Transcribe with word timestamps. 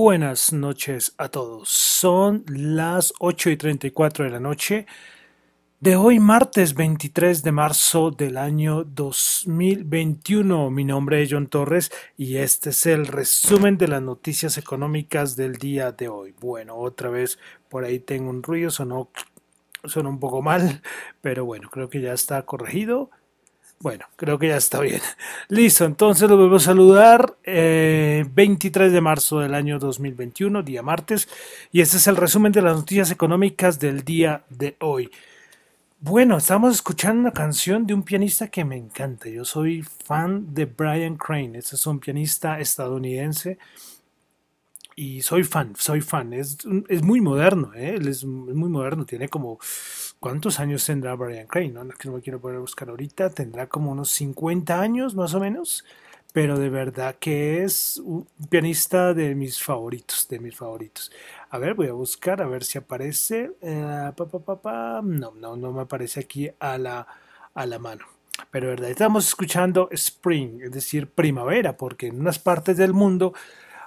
Buenas 0.00 0.52
noches 0.52 1.12
a 1.18 1.28
todos. 1.28 1.70
Son 1.70 2.44
las 2.46 3.12
8 3.18 3.50
y 3.50 3.56
34 3.56 4.26
de 4.26 4.30
la 4.30 4.38
noche 4.38 4.86
de 5.80 5.96
hoy, 5.96 6.20
martes 6.20 6.74
23 6.74 7.42
de 7.42 7.50
marzo 7.50 8.12
del 8.12 8.36
año 8.36 8.84
2021. 8.84 10.70
Mi 10.70 10.84
nombre 10.84 11.20
es 11.20 11.30
John 11.32 11.48
Torres 11.48 11.90
y 12.16 12.36
este 12.36 12.70
es 12.70 12.86
el 12.86 13.08
resumen 13.08 13.76
de 13.76 13.88
las 13.88 14.00
noticias 14.00 14.56
económicas 14.56 15.34
del 15.34 15.56
día 15.56 15.90
de 15.90 16.08
hoy. 16.08 16.32
Bueno, 16.38 16.76
otra 16.76 17.10
vez 17.10 17.40
por 17.68 17.84
ahí 17.84 17.98
tengo 17.98 18.30
un 18.30 18.44
ruido, 18.44 18.70
sonó, 18.70 19.10
sonó 19.82 20.10
un 20.10 20.20
poco 20.20 20.42
mal, 20.42 20.80
pero 21.20 21.44
bueno, 21.44 21.70
creo 21.70 21.90
que 21.90 22.00
ya 22.00 22.12
está 22.12 22.40
corregido. 22.42 23.10
Bueno, 23.80 24.06
creo 24.16 24.38
que 24.38 24.48
ya 24.48 24.56
está 24.56 24.80
bien. 24.80 25.00
Listo, 25.48 25.84
entonces 25.84 26.28
lo 26.28 26.36
vuelvo 26.36 26.56
a 26.56 26.60
saludar. 26.60 27.36
23 27.44 28.88
eh, 28.88 28.90
de 28.90 29.00
marzo 29.00 29.38
del 29.38 29.54
año 29.54 29.78
2021, 29.78 30.62
día 30.62 30.82
martes. 30.82 31.28
Y 31.70 31.80
este 31.80 31.98
es 31.98 32.06
el 32.08 32.16
resumen 32.16 32.50
de 32.50 32.62
las 32.62 32.76
noticias 32.76 33.10
económicas 33.12 33.78
del 33.78 34.02
día 34.04 34.44
de 34.50 34.76
hoy. 34.80 35.10
Bueno, 36.00 36.38
estamos 36.38 36.74
escuchando 36.74 37.20
una 37.20 37.32
canción 37.32 37.86
de 37.86 37.94
un 37.94 38.02
pianista 38.02 38.48
que 38.48 38.64
me 38.64 38.76
encanta. 38.76 39.28
Yo 39.28 39.44
soy 39.44 39.82
fan 39.82 40.54
de 40.54 40.64
Brian 40.66 41.16
Crane. 41.16 41.58
Este 41.58 41.76
es 41.76 41.86
un 41.86 42.00
pianista 42.00 42.58
estadounidense. 42.58 43.58
Y 44.96 45.22
soy 45.22 45.44
fan, 45.44 45.74
soy 45.78 46.00
fan. 46.00 46.32
Es, 46.32 46.58
es 46.88 47.02
muy 47.02 47.20
moderno, 47.20 47.72
¿eh? 47.74 47.94
Él 47.94 48.08
es 48.08 48.24
muy 48.24 48.68
moderno. 48.68 49.06
Tiene 49.06 49.28
como 49.28 49.60
¿Cuántos 50.20 50.58
años 50.58 50.84
tendrá 50.84 51.14
Brian 51.14 51.46
Crane? 51.46 51.70
No, 51.70 51.88
que 51.88 52.08
no 52.08 52.14
me 52.16 52.20
quiero 52.20 52.40
poner 52.40 52.56
a 52.56 52.60
buscar 52.60 52.88
ahorita. 52.88 53.30
Tendrá 53.30 53.68
como 53.68 53.92
unos 53.92 54.10
50 54.10 54.80
años 54.80 55.14
más 55.14 55.34
o 55.34 55.40
menos. 55.40 55.84
Pero 56.32 56.58
de 56.58 56.68
verdad 56.68 57.16
que 57.18 57.62
es 57.62 57.98
un 58.04 58.26
pianista 58.50 59.14
de 59.14 59.34
mis 59.34 59.62
favoritos, 59.62 60.26
de 60.28 60.40
mis 60.40 60.56
favoritos. 60.56 61.10
A 61.50 61.58
ver, 61.58 61.74
voy 61.74 61.86
a 61.86 61.92
buscar 61.92 62.42
a 62.42 62.46
ver 62.46 62.64
si 62.64 62.78
aparece. 62.78 63.52
Eh, 63.62 64.10
no, 65.02 65.32
no, 65.34 65.56
no 65.56 65.72
me 65.72 65.82
aparece 65.82 66.20
aquí 66.20 66.50
a 66.58 66.76
la, 66.78 67.06
a 67.54 67.66
la 67.66 67.78
mano. 67.78 68.04
Pero 68.50 68.66
de 68.66 68.70
verdad, 68.72 68.90
estamos 68.90 69.26
escuchando 69.26 69.88
Spring, 69.92 70.62
es 70.62 70.72
decir, 70.72 71.08
primavera, 71.08 71.76
porque 71.76 72.08
en 72.08 72.20
unas 72.20 72.38
partes 72.38 72.76
del 72.76 72.92
mundo 72.92 73.34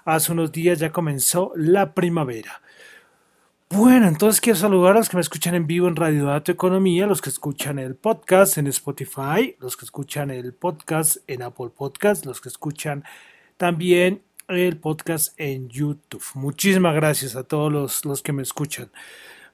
hace 0.06 0.31
unos 0.31 0.52
días 0.52 0.80
ya 0.80 0.92
comenzó 0.92 1.52
la 1.56 1.94
primavera. 1.94 2.62
Bueno, 3.74 4.09
entonces 4.09 4.42
quiero 4.42 4.59
saludar 4.59 4.96
a 4.96 5.00
los 5.00 5.08
que 5.08 5.16
me 5.16 5.22
escuchan 5.22 5.56
en 5.56 5.66
vivo 5.66 5.88
en 5.88 5.96
Radio 5.96 6.26
Dato 6.26 6.52
Economía, 6.52 7.08
los 7.08 7.22
que 7.22 7.30
escuchan 7.30 7.80
el 7.80 7.96
podcast 7.96 8.58
en 8.58 8.68
Spotify, 8.68 9.56
los 9.59 9.78
que 9.78 9.86
escuchan 9.86 10.30
el 10.30 10.54
podcast 10.54 11.18
en 11.26 11.42
Apple 11.42 11.70
Podcast, 11.74 12.26
los 12.26 12.42
que 12.42 12.50
escuchan 12.50 13.06
también 13.56 14.24
el 14.50 14.78
podcast 14.78 15.40
en 15.40 15.70
YouTube. 15.70 16.22
Muchísimas 16.34 16.94
gracias 16.96 17.38
a 17.38 17.44
todos 17.44 17.72
los, 17.72 18.04
los 18.04 18.22
que 18.22 18.34
me 18.34 18.42
escuchan. 18.42 18.92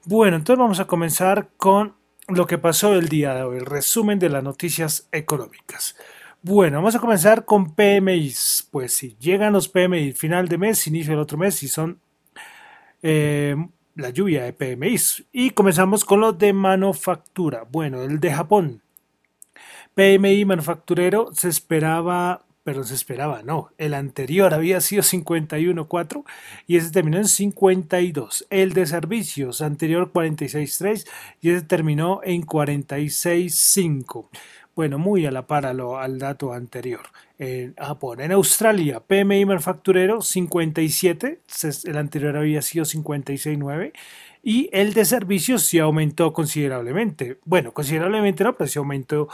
Bueno, 0.04 0.36
entonces 0.36 0.58
vamos 0.58 0.80
a 0.80 0.88
comenzar 0.88 1.50
con 1.56 1.94
lo 2.26 2.44
que 2.48 2.58
pasó 2.58 2.94
el 2.94 3.08
día 3.08 3.34
de 3.34 3.44
hoy, 3.44 3.58
el 3.58 3.66
resumen 3.66 4.18
de 4.18 4.30
las 4.30 4.42
noticias 4.42 5.08
económicas. 5.12 5.94
Bueno, 6.42 6.78
vamos 6.78 6.96
a 6.96 7.00
comenzar 7.00 7.44
con 7.44 7.72
PMIs. 7.72 8.66
Pues 8.72 8.94
si 8.94 9.16
llegan 9.20 9.52
los 9.52 9.68
PMI 9.68 10.12
final 10.12 10.48
de 10.48 10.58
mes, 10.58 10.88
inicio 10.88 11.12
del 11.12 11.20
otro 11.20 11.38
mes, 11.38 11.62
y 11.62 11.68
son 11.68 12.00
eh, 13.00 13.54
la 13.98 14.10
lluvia 14.10 14.44
de 14.44 14.52
PMI. 14.52 14.96
Y 15.32 15.50
comenzamos 15.50 16.04
con 16.04 16.20
los 16.20 16.38
de 16.38 16.52
manufactura. 16.52 17.66
Bueno, 17.70 18.02
el 18.02 18.20
de 18.20 18.32
Japón. 18.32 18.82
PMI 19.94 20.44
manufacturero 20.44 21.30
se 21.34 21.48
esperaba, 21.48 22.44
pero 22.62 22.84
se 22.84 22.94
esperaba, 22.94 23.42
no. 23.42 23.70
El 23.76 23.94
anterior 23.94 24.54
había 24.54 24.80
sido 24.80 25.02
51.4 25.02 26.24
y 26.68 26.76
ese 26.76 26.92
terminó 26.92 27.18
en 27.18 27.26
52. 27.26 28.46
El 28.50 28.72
de 28.72 28.86
servicios 28.86 29.60
anterior 29.60 30.12
46.3 30.12 31.04
y 31.40 31.50
ese 31.50 31.66
terminó 31.66 32.20
en 32.22 32.46
46.5 32.46 34.28
bueno, 34.78 34.96
muy 34.96 35.26
a 35.26 35.32
la 35.32 35.44
par 35.44 35.66
al 35.66 36.18
dato 36.20 36.52
anterior. 36.52 37.00
En 37.36 37.74
Japón, 37.74 38.20
en 38.20 38.30
Australia, 38.30 39.00
PMI 39.00 39.44
manufacturero 39.44 40.22
57, 40.22 41.40
el 41.82 41.96
anterior 41.96 42.36
había 42.36 42.62
sido 42.62 42.84
56.9 42.84 43.90
y 44.44 44.70
el 44.72 44.94
de 44.94 45.04
servicios 45.04 45.64
sí 45.64 45.80
aumentó 45.80 46.32
considerablemente. 46.32 47.38
Bueno, 47.44 47.72
considerablemente 47.72 48.44
no, 48.44 48.56
pero 48.56 48.68
sí 48.68 48.78
aumentó. 48.78 49.26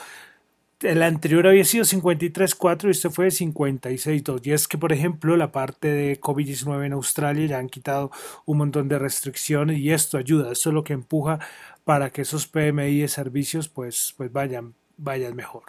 El 0.80 1.02
anterior 1.02 1.46
había 1.46 1.66
sido 1.66 1.84
53.4 1.84 2.86
y 2.86 2.90
este 2.92 3.10
fue 3.10 3.26
56.2. 3.26 4.46
Y 4.46 4.52
es 4.52 4.66
que, 4.66 4.78
por 4.78 4.94
ejemplo, 4.94 5.36
la 5.36 5.52
parte 5.52 5.88
de 5.88 6.18
COVID-19 6.18 6.86
en 6.86 6.94
Australia 6.94 7.46
ya 7.48 7.58
han 7.58 7.68
quitado 7.68 8.10
un 8.46 8.56
montón 8.56 8.88
de 8.88 8.98
restricciones 8.98 9.76
y 9.76 9.92
esto 9.92 10.16
ayuda, 10.16 10.52
eso 10.52 10.70
es 10.70 10.74
lo 10.74 10.84
que 10.84 10.94
empuja 10.94 11.38
para 11.84 12.08
que 12.08 12.22
esos 12.22 12.46
PMI 12.46 13.00
de 13.00 13.08
servicios 13.08 13.68
pues, 13.68 14.14
pues 14.16 14.32
vayan 14.32 14.72
vaya 14.96 15.30
mejor. 15.32 15.64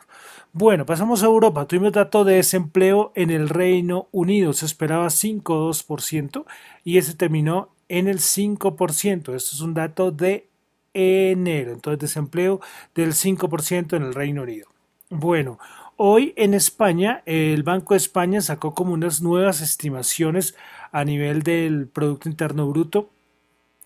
Bueno, 0.53 0.85
pasamos 0.85 1.23
a 1.23 1.25
Europa. 1.25 1.65
Tuvimos 1.67 1.93
dato 1.93 2.23
de 2.23 2.35
desempleo 2.35 3.11
en 3.15 3.29
el 3.29 3.49
Reino 3.49 4.07
Unido. 4.11 4.53
Se 4.53 4.65
esperaba 4.65 5.07
5,2% 5.07 6.45
y 6.83 6.97
ese 6.97 7.13
terminó 7.13 7.69
en 7.89 8.07
el 8.07 8.19
5%. 8.19 9.17
Esto 9.17 9.33
es 9.35 9.61
un 9.61 9.73
dato 9.73 10.11
de 10.11 10.47
enero. 10.93 11.73
Entonces, 11.73 11.99
desempleo 11.99 12.61
del 12.93 13.13
5% 13.13 13.97
en 13.97 14.03
el 14.03 14.13
Reino 14.13 14.43
Unido. 14.43 14.67
Bueno, 15.09 15.59
hoy 15.97 16.33
en 16.37 16.53
España, 16.53 17.21
el 17.25 17.63
Banco 17.63 17.93
de 17.93 17.99
España 17.99 18.41
sacó 18.41 18.73
como 18.73 18.93
unas 18.93 19.21
nuevas 19.21 19.61
estimaciones 19.61 20.55
a 20.91 21.03
nivel 21.03 21.43
del 21.43 21.87
Producto 21.87 22.29
Interno 22.29 22.67
Bruto 22.67 23.09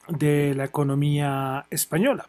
de 0.08 0.54
la 0.56 0.66
economía 0.66 1.66
española. 1.70 2.28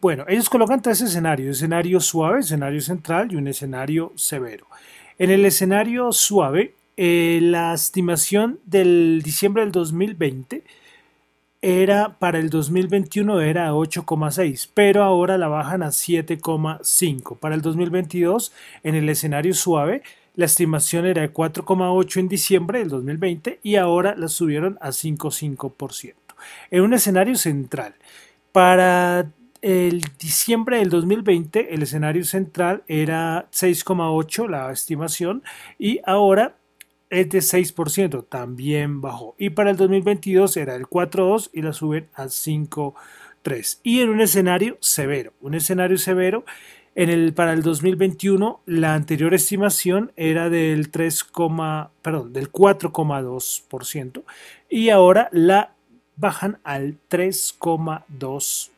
Bueno, 0.00 0.24
ellos 0.28 0.50
colocan 0.50 0.82
tres 0.82 1.00
escenarios, 1.00 1.56
escenario 1.56 2.00
suave, 2.00 2.40
escenario 2.40 2.80
central 2.80 3.32
y 3.32 3.36
un 3.36 3.48
escenario 3.48 4.12
severo. 4.14 4.66
En 5.18 5.30
el 5.30 5.44
escenario 5.46 6.12
suave, 6.12 6.74
eh, 6.98 7.38
la 7.42 7.72
estimación 7.72 8.60
del 8.66 9.22
diciembre 9.24 9.62
del 9.62 9.72
2020 9.72 10.64
era 11.62 12.18
para 12.18 12.38
el 12.38 12.50
2021 12.50 13.40
era 13.40 13.72
8,6, 13.72 14.70
pero 14.74 15.02
ahora 15.02 15.38
la 15.38 15.48
bajan 15.48 15.82
a 15.82 15.88
7,5. 15.88 17.38
Para 17.38 17.54
el 17.54 17.62
2022, 17.62 18.52
en 18.82 18.94
el 18.94 19.08
escenario 19.08 19.54
suave, 19.54 20.02
la 20.34 20.44
estimación 20.44 21.06
era 21.06 21.22
de 21.22 21.32
4,8 21.32 22.20
en 22.20 22.28
diciembre 22.28 22.78
del 22.80 22.90
2020 22.90 23.60
y 23.62 23.76
ahora 23.76 24.14
la 24.14 24.28
subieron 24.28 24.78
a 24.82 24.88
5,5%. 24.90 26.14
En 26.70 26.82
un 26.82 26.92
escenario 26.92 27.36
central, 27.36 27.94
para 28.52 29.32
el 29.66 30.00
diciembre 30.20 30.78
del 30.78 30.90
2020 30.90 31.74
el 31.74 31.82
escenario 31.82 32.24
central 32.24 32.84
era 32.86 33.48
6,8 33.50 34.48
la 34.48 34.70
estimación 34.70 35.42
y 35.76 35.98
ahora 36.06 36.54
es 37.10 37.28
de 37.30 37.40
6%, 37.40 38.26
también 38.28 39.00
bajó. 39.00 39.34
Y 39.38 39.50
para 39.50 39.72
el 39.72 39.76
2022 39.76 40.56
era 40.56 40.76
el 40.76 40.86
4,2 40.86 41.50
y 41.52 41.62
la 41.62 41.72
suben 41.72 42.08
al 42.14 42.28
5,3. 42.28 43.80
Y 43.82 44.02
en 44.02 44.10
un 44.10 44.20
escenario 44.20 44.78
severo, 44.80 45.32
un 45.40 45.56
escenario 45.56 45.98
severo, 45.98 46.44
en 46.94 47.10
el, 47.10 47.34
para 47.34 47.52
el 47.52 47.62
2021 47.62 48.60
la 48.66 48.94
anterior 48.94 49.34
estimación 49.34 50.12
era 50.14 50.48
del 50.48 50.92
3, 50.92 51.26
perdón, 52.02 52.32
del 52.32 52.52
4,2% 52.52 54.22
y 54.70 54.90
ahora 54.90 55.28
la 55.32 55.74
bajan 56.16 56.60
al 56.62 56.98
3,2%. 57.10 58.75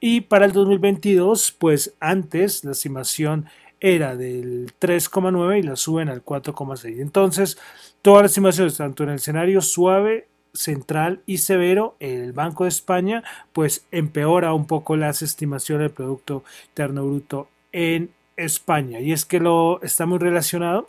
Y 0.00 0.22
para 0.22 0.44
el 0.44 0.52
2022, 0.52 1.52
pues 1.52 1.94
antes 2.00 2.64
la 2.64 2.72
estimación 2.72 3.46
era 3.80 4.16
del 4.16 4.72
3,9 4.80 5.58
y 5.58 5.62
la 5.62 5.76
suben 5.76 6.08
al 6.08 6.24
4,6. 6.24 7.00
Entonces, 7.00 7.58
todas 8.02 8.22
las 8.22 8.30
estimaciones, 8.32 8.76
tanto 8.76 9.02
en 9.02 9.10
el 9.10 9.16
escenario 9.16 9.60
suave, 9.60 10.28
central 10.52 11.20
y 11.26 11.38
severo, 11.38 11.96
el 12.00 12.32
Banco 12.32 12.64
de 12.64 12.70
España, 12.70 13.22
pues 13.52 13.86
empeora 13.90 14.54
un 14.54 14.66
poco 14.66 14.96
las 14.96 15.22
estimaciones 15.22 15.86
del 15.86 15.94
Producto 15.94 16.44
Interno 16.68 17.06
Bruto 17.06 17.48
en 17.72 18.10
España. 18.36 19.00
Y 19.00 19.12
es 19.12 19.24
que 19.24 19.40
lo 19.40 19.82
está 19.82 20.06
muy 20.06 20.18
relacionado 20.18 20.88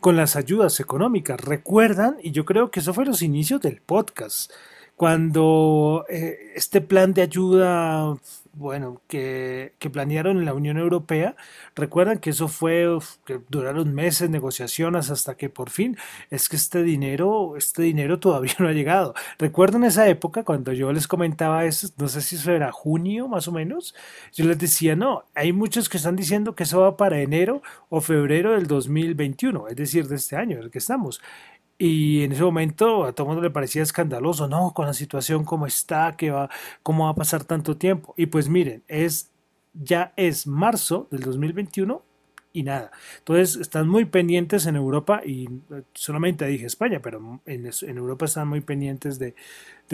con 0.00 0.16
las 0.16 0.36
ayudas 0.36 0.78
económicas. 0.80 1.40
Recuerdan, 1.40 2.16
y 2.22 2.32
yo 2.32 2.44
creo 2.44 2.70
que 2.70 2.80
eso 2.80 2.92
fue 2.92 3.06
los 3.06 3.22
inicios 3.22 3.62
del 3.62 3.80
podcast 3.80 4.52
cuando 4.96 6.06
eh, 6.08 6.52
este 6.54 6.80
plan 6.80 7.12
de 7.12 7.20
ayuda, 7.20 8.16
bueno, 8.54 9.02
que, 9.08 9.74
que, 9.78 9.90
planearon 9.90 10.38
en 10.38 10.46
la 10.46 10.54
Unión 10.54 10.78
Europea, 10.78 11.36
recuerdan 11.74 12.18
que 12.18 12.30
eso 12.30 12.48
fue, 12.48 12.98
que 13.26 13.38
duraron 13.50 13.94
meses, 13.94 14.30
negociaciones, 14.30 15.10
hasta 15.10 15.36
que 15.36 15.50
por 15.50 15.68
fin, 15.68 15.98
es 16.30 16.48
que 16.48 16.56
este 16.56 16.82
dinero, 16.82 17.58
este 17.58 17.82
dinero 17.82 18.18
todavía 18.18 18.54
no 18.58 18.68
ha 18.68 18.72
llegado. 18.72 19.14
Recuerdan 19.38 19.84
esa 19.84 20.08
época 20.08 20.44
cuando 20.44 20.72
yo 20.72 20.90
les 20.92 21.06
comentaba 21.06 21.66
eso, 21.66 21.88
no 21.98 22.08
sé 22.08 22.22
si 22.22 22.36
eso 22.36 22.50
era 22.52 22.72
junio 22.72 23.28
más 23.28 23.48
o 23.48 23.52
menos, 23.52 23.94
yo 24.32 24.46
les 24.46 24.58
decía, 24.58 24.96
no, 24.96 25.24
hay 25.34 25.52
muchos 25.52 25.90
que 25.90 25.98
están 25.98 26.16
diciendo 26.16 26.54
que 26.54 26.62
eso 26.62 26.80
va 26.80 26.96
para 26.96 27.20
enero 27.20 27.60
o 27.90 28.00
febrero 28.00 28.52
del 28.52 28.66
2021, 28.66 29.68
es 29.68 29.76
decir, 29.76 30.08
de 30.08 30.16
este 30.16 30.36
año, 30.36 30.56
en 30.56 30.62
el 30.64 30.70
que 30.70 30.78
estamos. 30.78 31.20
Y 31.78 32.22
en 32.22 32.32
ese 32.32 32.42
momento 32.42 33.04
a 33.04 33.12
todo 33.12 33.26
el 33.26 33.28
mundo 33.28 33.42
le 33.42 33.50
parecía 33.50 33.82
escandaloso, 33.82 34.48
no, 34.48 34.72
con 34.72 34.86
la 34.86 34.94
situación 34.94 35.44
como 35.44 35.66
está, 35.66 36.16
que 36.16 36.30
va, 36.30 36.48
cómo 36.82 37.04
va 37.04 37.10
a 37.10 37.14
pasar 37.14 37.44
tanto 37.44 37.76
tiempo. 37.76 38.14
Y 38.16 38.26
pues 38.26 38.48
miren, 38.48 38.82
es 38.88 39.30
ya 39.74 40.12
es 40.16 40.46
marzo 40.46 41.06
del 41.10 41.22
2021 41.22 42.02
y 42.52 42.62
nada. 42.62 42.90
Entonces 43.18 43.56
están 43.56 43.88
muy 43.88 44.06
pendientes 44.06 44.66
en 44.66 44.76
Europa 44.76 45.20
y 45.24 45.44
eh, 45.44 45.82
solamente 45.92 46.46
dije 46.46 46.66
España, 46.66 47.00
pero 47.02 47.40
en, 47.44 47.98
Europa 47.98 48.24
están 48.24 48.48
muy 48.48 48.62
pendientes 48.62 49.18
de, 49.18 49.34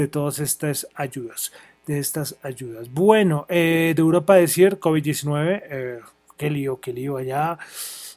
todas 0.08 0.38
estas 0.38 0.86
ayudas, 0.94 1.52
de 1.86 1.98
estas 1.98 2.36
ayudas. 2.42 2.88
Bueno, 2.92 3.46
eh, 3.48 3.92
de 3.96 4.00
Europa 4.00 4.36
decir 4.36 4.78
COVID-19, 4.78 5.62
eh, 5.64 6.00
qué 6.36 6.50
lío, 6.50 6.80
qué 6.80 6.92
lío 6.92 7.16
allá. 7.16 7.58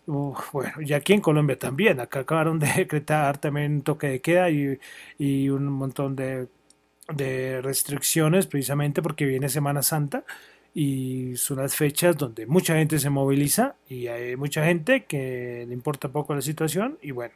Bueno, 0.08 0.82
y 0.82 0.94
aquí 0.94 1.14
en 1.14 1.22
Colombia 1.22 1.58
también, 1.58 2.00
acá 2.00 2.20
acabaron 2.22 2.60
de 2.60 2.68
decretar 2.78 3.38
también 3.38 3.74
un 3.74 3.82
toque 3.82 4.08
de 4.08 4.22
queda 4.22 4.50
y, 4.50 4.80
y 5.18 5.50
un 5.50 5.66
montón 5.68 6.16
de, 6.16 6.48
de 7.14 7.62
restricciones 7.62 8.48
precisamente 8.48 9.02
porque 9.02 9.26
viene 9.26 9.50
Semana 9.50 9.84
Santa 9.84 10.26
y 10.74 11.38
son 11.38 11.60
las 11.60 11.74
fechas 11.76 12.18
donde 12.18 12.46
mucha 12.46 12.76
gente 12.76 13.00
se 13.00 13.10
moviliza 13.10 13.76
y 13.88 14.08
hay 14.08 14.36
mucha 14.36 14.66
gente 14.66 15.06
que 15.06 15.64
le 15.66 15.74
importa 15.74 16.10
poco 16.10 16.36
la 16.36 16.42
situación 16.42 16.98
y 17.02 17.12
bueno, 17.12 17.34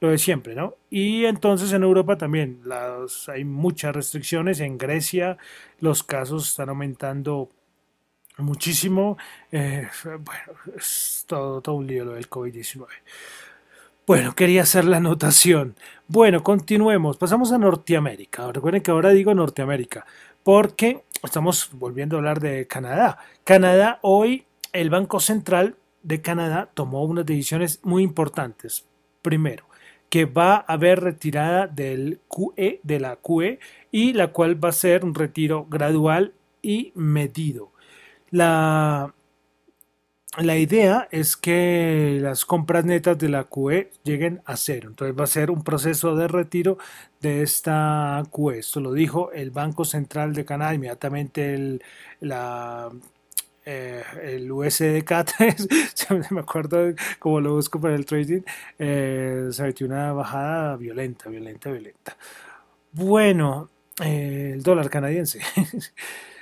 lo 0.00 0.10
de 0.10 0.18
siempre, 0.18 0.56
¿no? 0.56 0.74
Y 0.90 1.24
entonces 1.26 1.72
en 1.72 1.84
Europa 1.84 2.18
también 2.18 2.60
las, 2.64 3.28
hay 3.28 3.44
muchas 3.44 3.94
restricciones, 3.94 4.58
en 4.58 4.76
Grecia 4.76 5.38
los 5.78 6.02
casos 6.02 6.48
están 6.48 6.68
aumentando 6.70 7.50
muchísimo, 8.38 9.18
eh, 9.52 9.88
bueno, 10.04 10.76
es 10.76 11.24
todo, 11.26 11.60
todo 11.60 11.74
un 11.76 11.86
lío 11.86 12.04
lo 12.04 12.12
del 12.12 12.28
COVID-19. 12.28 12.86
Bueno, 14.06 14.34
quería 14.34 14.62
hacer 14.62 14.86
la 14.86 14.96
anotación. 14.96 15.76
Bueno, 16.08 16.42
continuemos. 16.42 17.16
Pasamos 17.16 17.52
a 17.52 17.58
Norteamérica. 17.58 18.50
Recuerden 18.50 18.82
que 18.82 18.90
ahora 18.90 19.10
digo 19.10 19.32
Norteamérica 19.34 20.04
porque 20.42 21.04
estamos 21.22 21.70
volviendo 21.72 22.16
a 22.16 22.18
hablar 22.18 22.40
de 22.40 22.66
Canadá. 22.66 23.18
Canadá, 23.44 23.98
hoy 24.02 24.46
el 24.72 24.90
Banco 24.90 25.20
Central 25.20 25.76
de 26.02 26.20
Canadá 26.20 26.70
tomó 26.74 27.04
unas 27.04 27.26
decisiones 27.26 27.80
muy 27.82 28.02
importantes. 28.02 28.84
Primero, 29.22 29.66
que 30.08 30.24
va 30.24 30.54
a 30.56 30.72
haber 30.72 31.00
retirada 31.00 31.66
del 31.66 32.20
QE, 32.26 32.80
de 32.82 33.00
la 33.00 33.16
QE, 33.16 33.60
y 33.92 34.12
la 34.12 34.28
cual 34.28 34.62
va 34.62 34.70
a 34.70 34.72
ser 34.72 35.04
un 35.04 35.14
retiro 35.14 35.66
gradual 35.68 36.32
y 36.62 36.92
medido. 36.94 37.72
La 38.30 39.12
la 40.38 40.56
idea 40.56 41.08
es 41.10 41.36
que 41.36 42.18
las 42.20 42.44
compras 42.44 42.84
netas 42.84 43.18
de 43.18 43.28
la 43.28 43.44
QE 43.44 43.90
lleguen 44.04 44.40
a 44.44 44.56
cero. 44.56 44.88
Entonces 44.90 45.18
va 45.18 45.24
a 45.24 45.26
ser 45.26 45.50
un 45.50 45.64
proceso 45.64 46.14
de 46.14 46.28
retiro 46.28 46.78
de 47.20 47.42
esta 47.42 48.22
QE. 48.30 48.60
Esto 48.60 48.80
lo 48.80 48.92
dijo 48.92 49.32
el 49.32 49.50
Banco 49.50 49.84
Central 49.84 50.32
de 50.32 50.44
Canadá. 50.44 50.74
Inmediatamente 50.74 51.54
el, 51.54 51.82
la, 52.20 52.90
eh, 53.66 54.04
el 54.22 54.50
USDK3, 54.50 56.30
me 56.30 56.40
acuerdo 56.40 56.94
como 57.18 57.40
lo 57.40 57.54
busco 57.54 57.80
para 57.80 57.96
el 57.96 58.06
trading, 58.06 58.42
eh, 58.78 59.48
se 59.50 59.62
metió 59.64 59.86
una 59.88 60.12
bajada 60.12 60.76
violenta, 60.76 61.28
violenta, 61.28 61.70
violenta. 61.72 62.16
Bueno, 62.92 63.70
eh, 64.04 64.52
el 64.54 64.62
dólar 64.62 64.90
canadiense. 64.90 65.40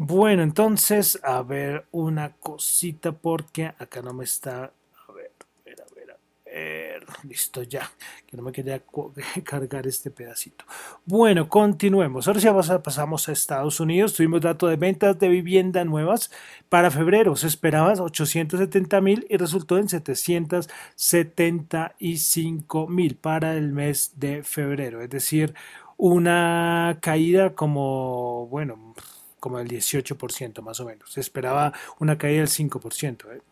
Bueno, 0.00 0.44
entonces, 0.44 1.18
a 1.24 1.42
ver 1.42 1.86
una 1.90 2.30
cosita 2.34 3.10
porque 3.10 3.66
acá 3.66 4.00
no 4.00 4.14
me 4.14 4.22
está... 4.22 4.70
A 5.08 5.12
ver, 5.12 5.32
a 5.40 5.46
ver, 5.64 5.80
a 5.80 5.84
ver, 5.92 6.12
a 6.12 6.16
ver. 6.44 7.04
Listo 7.24 7.64
ya, 7.64 7.90
que 8.24 8.36
no 8.36 8.44
me 8.44 8.52
quería 8.52 8.80
cargar 9.44 9.88
este 9.88 10.12
pedacito. 10.12 10.64
Bueno, 11.04 11.48
continuemos. 11.48 12.28
Ahora 12.28 12.38
ya 12.38 12.54
pasamos 12.80 13.28
a 13.28 13.32
Estados 13.32 13.80
Unidos. 13.80 14.14
Tuvimos 14.14 14.40
datos 14.40 14.70
de 14.70 14.76
ventas 14.76 15.18
de 15.18 15.28
vivienda 15.28 15.84
nuevas 15.84 16.30
para 16.68 16.92
febrero. 16.92 17.34
Se 17.34 17.48
esperaba 17.48 17.92
870 17.92 19.00
mil 19.00 19.26
y 19.28 19.36
resultó 19.36 19.78
en 19.78 19.88
775 19.88 22.86
mil 22.86 23.16
para 23.16 23.56
el 23.56 23.72
mes 23.72 24.12
de 24.14 24.44
febrero. 24.44 25.02
Es 25.02 25.10
decir, 25.10 25.54
una 25.96 26.98
caída 27.00 27.56
como, 27.56 28.46
bueno, 28.46 28.94
como 29.40 29.58
el 29.58 29.68
18% 29.68 30.62
más 30.62 30.80
o 30.80 30.84
menos. 30.84 31.12
Se 31.12 31.20
esperaba 31.20 31.72
una 31.98 32.18
caída 32.18 32.40
del 32.40 32.48
5%. 32.48 33.36
¿eh? 33.36 33.42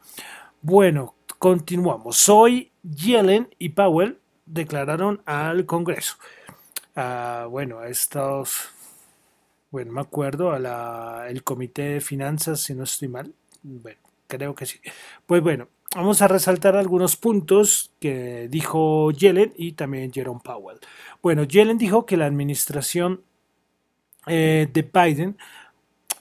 Bueno, 0.62 1.14
continuamos. 1.38 2.28
Hoy 2.28 2.72
Yellen 2.82 3.48
y 3.58 3.70
Powell 3.70 4.18
declararon 4.46 5.22
al 5.26 5.66
Congreso. 5.66 6.16
Ah, 6.94 7.46
bueno, 7.50 7.78
a 7.78 7.88
estos, 7.88 8.70
bueno, 9.70 9.92
me 9.92 10.00
acuerdo, 10.00 10.52
a 10.52 10.58
la, 10.58 11.26
el 11.28 11.42
Comité 11.42 11.82
de 11.82 12.00
Finanzas, 12.00 12.60
si 12.60 12.74
no 12.74 12.84
estoy 12.84 13.08
mal. 13.08 13.34
Bueno, 13.62 13.98
creo 14.26 14.54
que 14.54 14.66
sí. 14.66 14.80
Pues 15.26 15.42
bueno, 15.42 15.68
vamos 15.94 16.22
a 16.22 16.28
resaltar 16.28 16.76
algunos 16.76 17.16
puntos 17.16 17.92
que 18.00 18.48
dijo 18.48 19.10
Yellen 19.10 19.52
y 19.56 19.72
también 19.72 20.12
Jerome 20.12 20.40
Powell. 20.42 20.78
Bueno, 21.22 21.44
Yellen 21.44 21.78
dijo 21.78 22.06
que 22.06 22.16
la 22.16 22.26
administración 22.26 23.22
eh, 24.26 24.68
de 24.72 24.82
Biden 24.82 25.36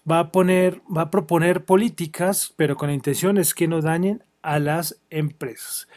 va 0.09 0.19
a 0.19 0.31
poner, 0.31 0.81
va 0.95 1.03
a 1.03 1.12
proponer 1.12 1.65
políticas, 1.65 2.53
pero 2.55 2.75
con 2.75 2.89
la 2.89 2.95
intención 2.95 3.38
es 3.38 3.53
que 3.53 3.67
no 3.67 3.81
dañen 3.81 4.24
a 4.41 4.59
las 4.59 5.00
empresas. 5.09 5.88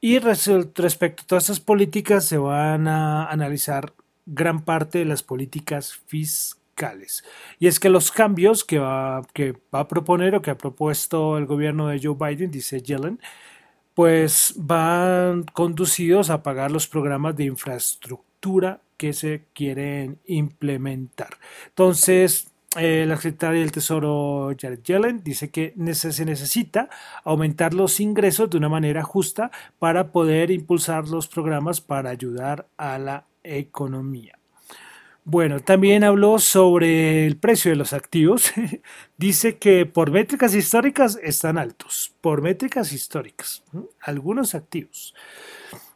Y 0.00 0.20
respecto 0.20 1.22
a 1.22 1.26
todas 1.26 1.44
estas 1.44 1.60
políticas 1.60 2.24
se 2.24 2.38
van 2.38 2.86
a 2.86 3.28
analizar 3.28 3.94
gran 4.26 4.64
parte 4.64 4.98
de 4.98 5.04
las 5.04 5.22
políticas 5.22 5.94
fiscales. 6.06 7.24
Y 7.58 7.66
es 7.66 7.80
que 7.80 7.88
los 7.88 8.12
cambios 8.12 8.64
que 8.64 8.78
va, 8.78 9.22
que 9.32 9.54
va 9.74 9.80
a 9.80 9.88
proponer 9.88 10.36
o 10.36 10.42
que 10.42 10.50
ha 10.50 10.58
propuesto 10.58 11.36
el 11.36 11.46
gobierno 11.46 11.88
de 11.88 12.00
Joe 12.00 12.14
Biden, 12.14 12.52
dice 12.52 12.80
Yellen, 12.80 13.18
pues 13.94 14.54
van 14.56 15.42
conducidos 15.42 16.30
a 16.30 16.44
pagar 16.44 16.70
los 16.70 16.86
programas 16.86 17.34
de 17.34 17.44
infraestructura 17.44 18.80
que 18.96 19.12
se 19.12 19.46
quieren 19.54 20.20
implementar. 20.26 21.38
Entonces, 21.66 22.52
eh, 22.76 23.06
la 23.08 23.16
secretaria 23.16 23.60
del 23.60 23.72
Tesoro 23.72 24.54
Jared 24.60 24.82
Yellen 24.82 25.22
dice 25.24 25.50
que 25.50 25.72
se 25.94 26.24
necesita 26.26 26.90
aumentar 27.24 27.72
los 27.72 27.98
ingresos 27.98 28.50
de 28.50 28.58
una 28.58 28.68
manera 28.68 29.02
justa 29.02 29.50
para 29.78 30.12
poder 30.12 30.50
impulsar 30.50 31.08
los 31.08 31.28
programas 31.28 31.80
para 31.80 32.10
ayudar 32.10 32.66
a 32.76 32.98
la 32.98 33.24
economía. 33.42 34.38
Bueno, 35.24 35.60
también 35.60 36.04
habló 36.04 36.38
sobre 36.38 37.26
el 37.26 37.36
precio 37.36 37.70
de 37.70 37.76
los 37.76 37.92
activos. 37.92 38.50
dice 39.18 39.58
que 39.58 39.84
por 39.84 40.10
métricas 40.10 40.54
históricas 40.54 41.18
están 41.22 41.58
altos, 41.58 42.14
por 42.20 42.40
métricas 42.40 42.92
históricas, 42.92 43.62
algunos 44.00 44.54
activos. 44.54 45.14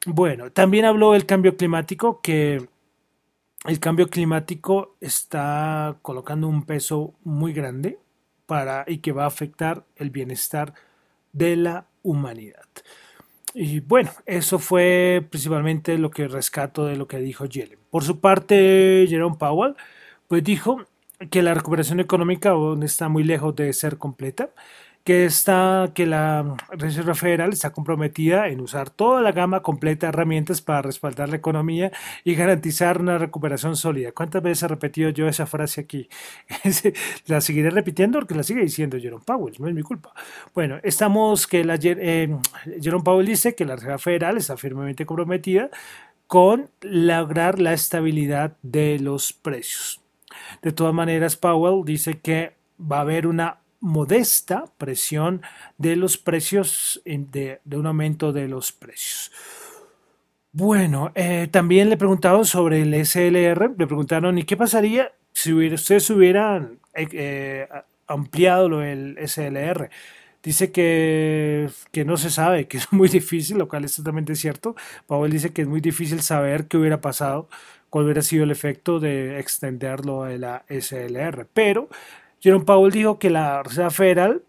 Bueno, 0.04 0.50
también 0.50 0.84
habló 0.84 1.12
del 1.12 1.24
cambio 1.24 1.56
climático 1.56 2.20
que 2.20 2.68
el 3.64 3.78
cambio 3.78 4.08
climático 4.08 4.96
está 5.00 5.96
colocando 6.02 6.48
un 6.48 6.64
peso 6.64 7.14
muy 7.22 7.52
grande 7.52 7.98
para 8.46 8.84
y 8.86 8.98
que 8.98 9.12
va 9.12 9.24
a 9.24 9.28
afectar 9.28 9.84
el 9.96 10.10
bienestar 10.10 10.74
de 11.32 11.56
la 11.56 11.86
humanidad. 12.02 12.66
Y 13.54 13.80
bueno, 13.80 14.10
eso 14.26 14.58
fue 14.58 15.26
principalmente 15.30 15.98
lo 15.98 16.10
que 16.10 16.26
rescato 16.26 16.86
de 16.86 16.96
lo 16.96 17.06
que 17.06 17.18
dijo 17.18 17.44
Yellen. 17.44 17.78
Por 17.90 18.02
su 18.02 18.18
parte, 18.20 19.06
Jerome 19.08 19.36
Powell 19.38 19.76
pues 20.26 20.42
dijo 20.42 20.84
que 21.30 21.42
la 21.42 21.54
recuperación 21.54 22.00
económica 22.00 22.50
aún 22.50 22.82
está 22.82 23.08
muy 23.08 23.22
lejos 23.22 23.54
de 23.54 23.72
ser 23.72 23.98
completa 23.98 24.50
que 25.04 25.24
está 25.24 25.90
que 25.94 26.06
la 26.06 26.56
Reserva 26.70 27.14
Federal 27.14 27.52
está 27.52 27.70
comprometida 27.70 28.48
en 28.48 28.60
usar 28.60 28.90
toda 28.90 29.20
la 29.20 29.32
gama 29.32 29.60
completa 29.60 30.06
de 30.06 30.10
herramientas 30.10 30.62
para 30.62 30.82
respaldar 30.82 31.28
la 31.28 31.36
economía 31.36 31.90
y 32.24 32.34
garantizar 32.34 33.00
una 33.00 33.18
recuperación 33.18 33.76
sólida. 33.76 34.12
¿Cuántas 34.12 34.42
veces 34.42 34.62
he 34.64 34.68
repetido 34.68 35.10
yo 35.10 35.26
esa 35.26 35.46
frase 35.46 35.80
aquí? 35.80 36.08
la 37.26 37.40
seguiré 37.40 37.70
repitiendo 37.70 38.18
porque 38.18 38.34
la 38.34 38.44
sigue 38.44 38.62
diciendo 38.62 38.98
Jerome 39.00 39.24
Powell, 39.24 39.54
no 39.58 39.68
es 39.68 39.74
mi 39.74 39.82
culpa. 39.82 40.12
Bueno, 40.54 40.78
estamos 40.82 41.46
que 41.46 41.64
la 41.64 41.78
eh, 41.82 42.36
Jerome 42.80 43.04
Powell 43.04 43.26
dice 43.26 43.54
que 43.54 43.64
la 43.64 43.74
Reserva 43.74 43.98
Federal 43.98 44.36
está 44.36 44.56
firmemente 44.56 45.04
comprometida 45.04 45.70
con 46.26 46.70
lograr 46.80 47.58
la 47.58 47.72
estabilidad 47.72 48.56
de 48.62 48.98
los 48.98 49.32
precios. 49.32 50.00
De 50.62 50.72
todas 50.72 50.94
maneras, 50.94 51.36
Powell 51.36 51.84
dice 51.84 52.20
que 52.20 52.54
va 52.80 52.98
a 52.98 53.00
haber 53.02 53.26
una 53.26 53.61
modesta 53.82 54.64
presión 54.78 55.42
de 55.76 55.96
los 55.96 56.16
precios, 56.16 57.02
de, 57.04 57.60
un 57.72 57.86
aumento 57.86 58.32
de 58.32 58.48
los 58.48 58.72
precios. 58.72 59.30
Bueno, 60.52 61.10
eh, 61.14 61.48
también 61.50 61.90
le 61.90 61.96
preguntaron 61.96 62.46
sobre 62.46 62.82
el 62.82 62.94
SLR, 62.94 63.74
le 63.76 63.86
preguntaron, 63.86 64.38
¿y 64.38 64.44
qué 64.44 64.56
pasaría 64.56 65.12
si 65.32 65.52
ustedes 65.52 66.08
hubieran 66.10 66.78
eh, 66.94 67.08
eh, 67.12 67.68
ampliado 68.06 68.68
lo 68.68 68.78
del 68.78 69.18
SLR? 69.26 69.90
dice 70.42 70.72
que, 70.72 71.70
que 71.92 72.04
no 72.04 72.16
se 72.16 72.30
sabe, 72.30 72.66
que 72.66 72.78
es 72.78 72.92
muy 72.92 73.08
difícil, 73.08 73.58
lo 73.58 73.68
cual 73.68 73.84
es 73.84 73.96
totalmente 73.96 74.34
cierto. 74.34 74.74
Powell 75.06 75.30
dice 75.30 75.52
que 75.52 75.62
es 75.62 75.68
muy 75.68 75.80
difícil 75.80 76.20
saber 76.22 76.66
qué 76.66 76.76
hubiera 76.76 77.00
pasado, 77.00 77.48
cuál 77.90 78.06
hubiera 78.06 78.22
sido 78.22 78.44
el 78.44 78.50
efecto 78.50 79.00
de 79.00 79.38
extenderlo 79.38 80.24
de 80.24 80.38
la 80.38 80.64
SLR. 80.68 81.46
Pero 81.52 81.88
Jerome 82.42 82.64
Powell 82.64 82.92
dijo 82.92 83.18
que 83.18 83.30
la 83.30 83.62
Reserva 83.62 83.90
Federal 83.90 84.42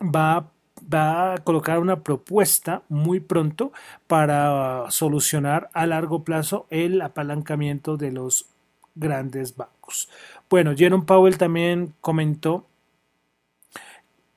va, 0.00 0.50
a 0.92 1.34
colocar 1.44 1.78
una 1.78 2.00
propuesta 2.00 2.82
muy 2.88 3.20
pronto 3.20 3.72
para 4.06 4.86
solucionar 4.90 5.70
a 5.72 5.86
largo 5.86 6.24
plazo 6.24 6.66
el 6.70 7.00
apalancamiento 7.02 7.96
de 7.96 8.12
los 8.12 8.46
grandes 8.94 9.56
bancos. 9.56 10.08
Bueno, 10.48 10.74
Jerome 10.76 11.04
Powell 11.04 11.38
también 11.38 11.94
comentó 12.00 12.66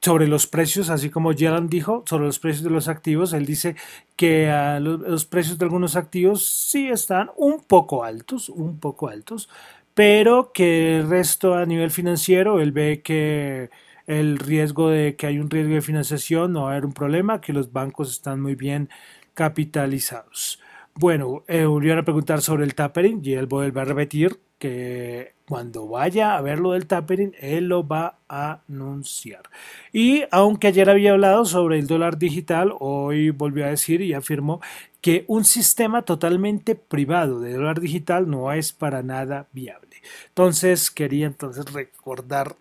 sobre 0.01 0.27
los 0.27 0.47
precios, 0.47 0.89
así 0.89 1.09
como 1.09 1.33
Yellen 1.33 1.67
dijo, 1.67 2.03
sobre 2.07 2.25
los 2.25 2.39
precios 2.39 2.63
de 2.63 2.69
los 2.69 2.87
activos, 2.87 3.33
él 3.33 3.45
dice 3.45 3.75
que 4.15 4.47
los, 4.79 5.01
los, 5.01 5.25
precios 5.25 5.57
de 5.57 5.65
algunos 5.65 5.95
activos 5.95 6.45
sí 6.45 6.87
están 6.87 7.29
un 7.35 7.61
poco 7.61 8.03
altos, 8.03 8.47
un 8.47 8.79
poco 8.79 9.09
altos, 9.09 9.49
pero 9.97 10.51
que 10.53 10.99
el 10.99 11.09
resto 11.09 11.55
a 11.55 11.65
nivel 11.65 11.89
financiero, 11.89 12.59
él 12.59 12.71
ve 12.71 13.01
que 13.01 13.71
el 14.05 14.37
riesgo 14.37 14.91
de 14.91 15.15
que 15.15 15.25
hay 15.25 15.39
un 15.39 15.49
riesgo 15.49 15.73
de 15.73 15.81
financiación 15.81 16.53
no 16.53 16.65
va 16.65 16.67
a 16.69 16.71
haber 16.73 16.85
un 16.85 16.93
problema, 16.93 17.41
que 17.41 17.51
los 17.51 17.73
bancos 17.73 18.11
están 18.11 18.39
muy 18.39 18.53
bien 18.53 18.89
capitalizados. 19.33 20.59
Bueno, 20.93 21.43
eh, 21.47 21.65
volvieron 21.65 21.97
a 22.01 22.03
preguntar 22.03 22.41
sobre 22.41 22.63
el 22.65 22.75
tapering 22.75 23.21
y 23.23 23.33
él 23.33 23.47
vuelve 23.47 23.81
a 23.81 23.85
repetir 23.85 24.39
que 24.59 25.33
cuando 25.47 25.87
vaya 25.87 26.35
a 26.37 26.41
ver 26.41 26.59
lo 26.59 26.73
del 26.73 26.85
tapering, 26.85 27.33
él 27.39 27.67
lo 27.67 27.87
va 27.87 28.19
a 28.29 28.61
anunciar. 28.69 29.49
Y 29.91 30.25
aunque 30.29 30.67
ayer 30.67 30.91
había 30.91 31.13
hablado 31.13 31.43
sobre 31.45 31.79
el 31.79 31.87
dólar 31.87 32.19
digital, 32.19 32.71
hoy 32.79 33.31
volvió 33.31 33.65
a 33.65 33.69
decir 33.69 34.01
y 34.01 34.13
afirmó 34.13 34.61
que 35.01 35.25
un 35.27 35.43
sistema 35.43 36.03
totalmente 36.03 36.75
privado 36.75 37.39
de 37.39 37.53
dólar 37.53 37.79
digital 37.79 38.29
no 38.29 38.51
es 38.51 38.73
para 38.73 39.01
nada 39.01 39.47
viable. 39.53 39.86
Entonces 40.29 40.91
quería 40.91 41.25
entonces 41.27 41.71
recordar 41.71 42.55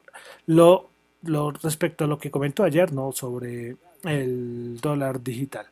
lo, 0.47 0.91
respecto 1.63 2.05
a 2.05 2.07
lo 2.07 2.19
que 2.19 2.31
comentó 2.31 2.65
ayer, 2.65 2.93
¿no? 2.93 3.13
Sobre 3.13 3.77
el 4.05 4.79
dólar 4.81 5.23
digital. 5.23 5.67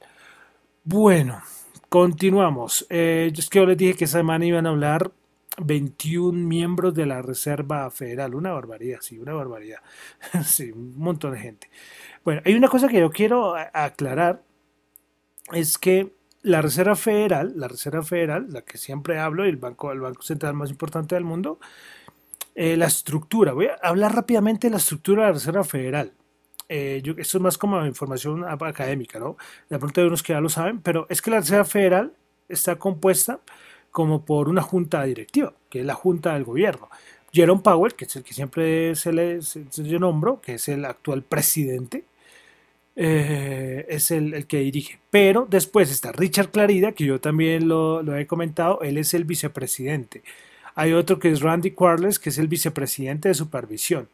Bueno, 0.85 1.43
continuamos. 1.89 2.87
Eh, 2.91 3.33
es 3.37 3.49
que 3.49 3.59
yo 3.59 3.67
les 3.67 3.77
dije 3.77 3.95
que 3.95 4.05
esa 4.05 4.19
semana 4.19 4.45
iban 4.45 4.67
a 4.67 4.71
hablar 4.71 5.11
21 5.59 6.33
miembros 6.47 6.95
de 6.95 7.07
la 7.07 7.23
Reserva 7.23 7.91
Federal. 7.91 8.35
Una 8.35 8.53
barbaridad, 8.53 8.99
sí, 9.01 9.19
una 9.19 9.33
barbaridad. 9.33 9.79
sí, 10.45 10.73
un 10.73 10.99
montón 10.99 11.33
de 11.33 11.39
gente. 11.39 11.71
Bueno, 12.25 12.43
hay 12.45 12.55
una 12.55 12.69
cosa 12.69 12.89
que 12.89 13.01
yo 13.01 13.11
quiero 13.11 13.55
aclarar, 13.73 14.43
es 15.53 15.79
que 15.79 16.13
la 16.45 16.61
Reserva 16.61 16.95
Federal, 16.95 17.55
la 17.57 17.69
Reserva 17.69 18.03
Federal, 18.03 18.47
la 18.51 18.63
que 18.63 18.77
siempre 18.77 19.19
hablo, 19.19 19.45
el 19.45 19.57
banco, 19.57 19.91
el 19.93 20.01
banco 20.01 20.23
central 20.23 20.53
más 20.55 20.71
importante 20.71 21.15
del 21.15 21.25
mundo, 21.25 21.59
eh, 22.55 22.77
la 22.77 22.87
estructura, 22.87 23.53
voy 23.53 23.67
a 23.67 23.79
hablar 23.83 24.15
rápidamente 24.15 24.67
de 24.67 24.73
la 24.73 24.77
estructura 24.77 25.23
de 25.23 25.29
la 25.29 25.33
Reserva 25.35 25.65
Federal. 25.65 26.13
Eh, 26.69 27.03
esto 27.17 27.39
es 27.39 27.43
más 27.43 27.57
como 27.57 27.85
información 27.87 28.45
académica, 28.45 29.19
¿no? 29.19 29.37
De 29.71 29.79
pronto 29.79 30.01
hay 30.01 30.07
unos 30.07 30.23
que 30.23 30.35
ya 30.35 30.41
lo 30.41 30.51
saben, 30.51 30.81
pero 30.81 31.07
es 31.09 31.23
que 31.23 31.31
la 31.31 31.41
Reserva 31.41 31.65
Federal 31.65 32.13
está 32.49 32.77
compuesta 32.77 33.41
como 33.91 34.25
por 34.27 34.49
una 34.51 34.63
junta 34.63 35.03
directiva, 35.05 35.55
que 35.71 35.81
es 35.81 35.87
la 35.87 35.95
junta 35.95 36.35
del 36.35 36.45
gobierno. 36.45 36.91
Jerome 37.33 37.63
Powell, 37.63 37.95
que 37.95 38.05
es 38.05 38.17
el 38.17 38.23
que 38.23 38.35
siempre 38.35 38.95
se 38.97 39.13
le 39.15 39.41
se, 39.41 39.65
yo 39.71 39.99
nombro, 39.99 40.43
que 40.43 40.55
es 40.55 40.69
el 40.69 40.85
actual 40.85 41.23
presidente, 41.23 42.05
eh, 42.97 43.87
es 43.89 44.11
el, 44.11 44.35
el, 44.35 44.47
que 44.47 44.59
dirige. 44.61 44.99
Pero 45.11 45.47
después 45.49 45.91
está 45.91 46.13
Richard 46.13 46.51
Clarida, 46.51 46.93
que 46.93 47.05
yo 47.05 47.21
también 47.21 47.69
lo, 47.69 48.03
lo, 48.03 48.17
he 48.17 48.27
comentado, 48.27 48.81
él 48.83 48.99
es 48.99 49.15
el 49.15 49.25
vicepresidente. 49.25 50.23
Hay 50.75 50.93
otro 50.93 51.19
que 51.19 51.31
es 51.31 51.41
Randy 51.41 51.73
Quarles, 51.73 52.19
que 52.19 52.31
es 52.31 52.39
el 52.39 52.49
vicepresidente 52.49 53.29
de 53.29 53.35
supervisión. 53.35 54.09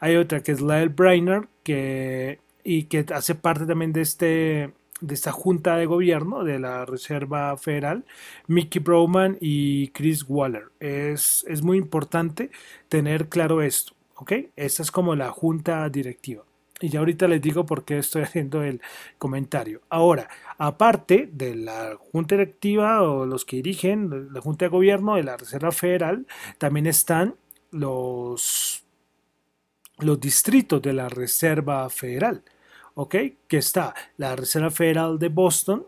Hay 0.00 0.16
otra 0.16 0.42
que 0.42 0.52
es 0.52 0.60
Lyle 0.60 0.88
Brainer, 0.88 1.48
que, 1.62 2.40
y 2.64 2.84
que 2.84 3.04
hace 3.12 3.34
parte 3.34 3.66
también 3.66 3.92
de 3.92 4.02
este, 4.02 4.70
de 5.00 5.14
esta 5.14 5.32
junta 5.32 5.76
de 5.76 5.86
gobierno 5.86 6.44
de 6.44 6.58
la 6.58 6.84
Reserva 6.84 7.56
Federal, 7.56 8.04
Mickey 8.46 8.82
Broman 8.82 9.38
y 9.40 9.88
Chris 9.88 10.24
Waller. 10.28 10.66
Es, 10.80 11.44
es 11.48 11.62
muy 11.62 11.78
importante 11.78 12.50
tener 12.88 13.28
claro 13.28 13.62
esto, 13.62 13.94
¿ok? 14.16 14.32
Esta 14.56 14.82
es 14.82 14.90
como 14.90 15.14
la 15.14 15.30
junta 15.30 15.88
directiva. 15.88 16.42
Y 16.80 16.88
ya 16.88 17.00
ahorita 17.00 17.28
les 17.28 17.42
digo 17.42 17.66
por 17.66 17.84
qué 17.84 17.98
estoy 17.98 18.22
haciendo 18.24 18.62
el 18.62 18.80
comentario. 19.18 19.82
Ahora, 19.88 20.28
aparte 20.58 21.28
de 21.32 21.54
la 21.54 21.96
Junta 22.12 22.36
Directiva 22.36 23.02
o 23.02 23.26
los 23.26 23.44
que 23.44 23.56
dirigen 23.56 24.32
la 24.32 24.40
Junta 24.40 24.64
de 24.64 24.70
Gobierno 24.70 25.16
de 25.16 25.24
la 25.24 25.36
Reserva 25.36 25.72
Federal, 25.72 26.26
también 26.58 26.86
están 26.86 27.36
los, 27.70 28.84
los 29.98 30.20
distritos 30.20 30.80
de 30.80 30.92
la 30.92 31.08
Reserva 31.08 31.88
Federal. 31.90 32.42
¿ok? 32.94 33.16
Que 33.48 33.58
está 33.58 33.94
la 34.16 34.36
Reserva 34.36 34.70
Federal 34.70 35.18
de 35.18 35.28
Boston, 35.28 35.86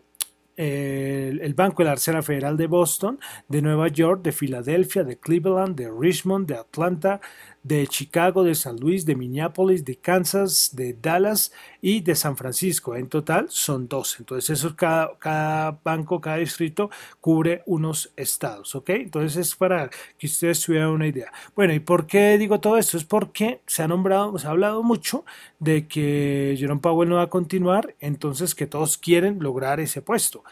el, 0.55 1.41
el, 1.41 1.53
Banco 1.55 1.81
de 1.81 1.89
la 1.89 1.95
Reserva 1.95 2.21
Federal 2.21 2.57
de 2.57 2.67
Boston, 2.67 3.19
de 3.47 3.61
Nueva 3.61 3.87
York, 3.87 4.21
de 4.21 4.31
Filadelfia, 4.31 5.03
de 5.03 5.17
Cleveland, 5.19 5.75
de 5.75 5.91
Richmond, 5.91 6.47
de 6.47 6.55
Atlanta, 6.55 7.21
de 7.63 7.87
Chicago, 7.87 8.43
de 8.43 8.55
San 8.55 8.77
Luis, 8.77 9.05
de 9.05 9.15
Minneapolis, 9.15 9.85
de 9.85 9.95
Kansas, 9.95 10.71
de 10.73 10.93
Dallas 10.93 11.53
y 11.81 12.01
de 12.01 12.15
San 12.15 12.35
Francisco. 12.37 12.95
En 12.95 13.07
total 13.07 13.47
son 13.49 13.87
12. 13.87 14.17
Entonces, 14.19 14.49
eso 14.59 14.75
cada, 14.75 15.17
cada 15.17 15.79
banco, 15.83 16.19
cada 16.19 16.37
distrito 16.37 16.89
cubre 17.21 17.63
unos 17.65 18.11
estados. 18.17 18.75
¿Ok? 18.75 18.89
Entonces, 18.89 19.37
es 19.37 19.55
para 19.55 19.89
que 20.17 20.27
ustedes 20.27 20.61
tuvieran 20.61 20.89
una 20.89 21.07
idea. 21.07 21.31
Bueno, 21.55 21.73
¿y 21.73 21.79
por 21.79 22.05
qué 22.05 22.37
digo 22.37 22.59
todo 22.59 22.77
esto? 22.77 22.97
Es 22.97 23.05
porque 23.05 23.61
se 23.65 23.83
ha 23.83 23.87
nombrado, 23.87 24.37
se 24.37 24.47
ha 24.47 24.51
hablado 24.51 24.83
mucho 24.83 25.23
de 25.59 25.87
que 25.87 26.55
Jerome 26.57 26.81
Powell 26.81 27.09
no 27.09 27.15
va 27.15 27.23
a 27.23 27.29
continuar, 27.29 27.95
entonces 27.99 28.55
que 28.55 28.67
todos 28.67 28.97
quieren 28.97 29.39
lograr 29.39 29.79
ese 29.79 30.01
puesto. 30.01 30.43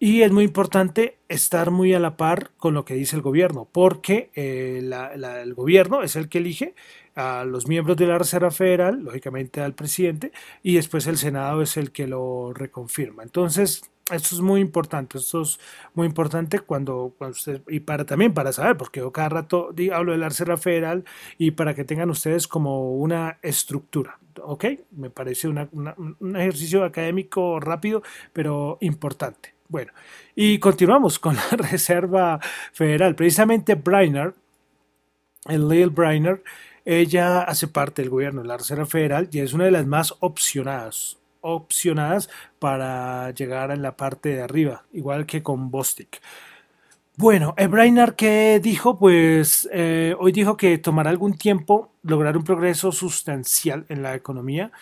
Y 0.00 0.22
es 0.22 0.30
muy 0.30 0.44
importante 0.44 1.18
estar 1.28 1.72
muy 1.72 1.92
a 1.92 1.98
la 1.98 2.16
par 2.16 2.52
con 2.56 2.72
lo 2.72 2.84
que 2.84 2.94
dice 2.94 3.16
el 3.16 3.22
gobierno, 3.22 3.68
porque 3.70 4.30
eh, 4.34 4.80
la, 4.84 5.12
el 5.42 5.54
gobierno 5.54 6.04
es 6.04 6.14
el 6.14 6.28
que 6.28 6.38
elige 6.38 6.76
a 7.16 7.44
los 7.44 7.66
miembros 7.66 7.96
de 7.96 8.06
la 8.06 8.16
Reserva 8.16 8.52
Federal, 8.52 9.02
lógicamente 9.02 9.60
al 9.60 9.74
presidente, 9.74 10.30
y 10.62 10.76
después 10.76 11.08
el 11.08 11.18
Senado 11.18 11.62
es 11.62 11.76
el 11.76 11.90
que 11.90 12.06
lo 12.06 12.52
reconfirma. 12.54 13.24
Entonces, 13.24 13.90
esto 14.12 14.36
es 14.36 14.40
muy 14.40 14.60
importante, 14.60 15.18
esto 15.18 15.42
es 15.42 15.58
muy 15.94 16.06
importante 16.06 16.60
cuando, 16.60 17.12
cuando 17.18 17.32
usted, 17.32 17.62
y 17.66 17.80
para 17.80 18.06
también 18.06 18.32
para 18.32 18.52
saber, 18.52 18.76
porque 18.76 19.00
yo 19.00 19.10
cada 19.10 19.30
rato 19.30 19.70
digo, 19.74 19.96
hablo 19.96 20.12
de 20.12 20.18
la 20.18 20.28
Reserva 20.28 20.56
Federal 20.56 21.04
y 21.38 21.50
para 21.50 21.74
que 21.74 21.82
tengan 21.84 22.08
ustedes 22.10 22.46
como 22.46 22.92
una 22.94 23.38
estructura, 23.42 24.20
¿ok? 24.42 24.64
Me 24.92 25.10
parece 25.10 25.48
una, 25.48 25.68
una, 25.72 25.96
un 25.98 26.36
ejercicio 26.36 26.84
académico 26.84 27.58
rápido, 27.58 28.04
pero 28.32 28.78
importante. 28.80 29.57
Bueno, 29.70 29.92
y 30.34 30.58
continuamos 30.58 31.18
con 31.18 31.36
la 31.36 31.42
Reserva 31.50 32.40
Federal. 32.72 33.14
Precisamente 33.14 33.74
Brainerd, 33.74 34.32
el 35.46 35.68
Lil 35.68 35.90
Brainerd, 35.90 36.40
ella 36.86 37.42
hace 37.42 37.68
parte 37.68 38.00
del 38.00 38.10
gobierno 38.10 38.40
de 38.40 38.48
la 38.48 38.56
Reserva 38.56 38.86
Federal 38.86 39.28
y 39.30 39.40
es 39.40 39.52
una 39.52 39.66
de 39.66 39.70
las 39.70 39.86
más 39.86 40.14
opcionadas, 40.20 41.18
opcionadas 41.42 42.30
para 42.58 43.30
llegar 43.32 43.70
a 43.70 43.76
la 43.76 43.94
parte 43.94 44.30
de 44.30 44.40
arriba, 44.40 44.84
igual 44.94 45.26
que 45.26 45.42
con 45.42 45.70
Bostic. 45.70 46.22
Bueno, 47.16 47.54
Brainerd 47.68 48.14
que 48.14 48.60
dijo, 48.62 48.98
pues 48.98 49.68
eh, 49.70 50.14
hoy 50.18 50.32
dijo 50.32 50.56
que 50.56 50.78
tomará 50.78 51.10
algún 51.10 51.36
tiempo 51.36 51.92
lograr 52.02 52.38
un 52.38 52.44
progreso 52.44 52.90
sustancial 52.90 53.84
en 53.90 54.02
la 54.02 54.14
economía, 54.14 54.72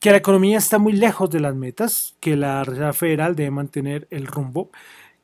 que 0.00 0.10
la 0.10 0.16
economía 0.16 0.58
está 0.58 0.78
muy 0.78 0.94
lejos 0.94 1.30
de 1.30 1.40
las 1.40 1.54
metas, 1.54 2.16
que 2.20 2.34
la 2.34 2.64
Reserva 2.64 2.94
Federal 2.94 3.36
debe 3.36 3.50
mantener 3.50 4.08
el 4.10 4.26
rumbo, 4.26 4.70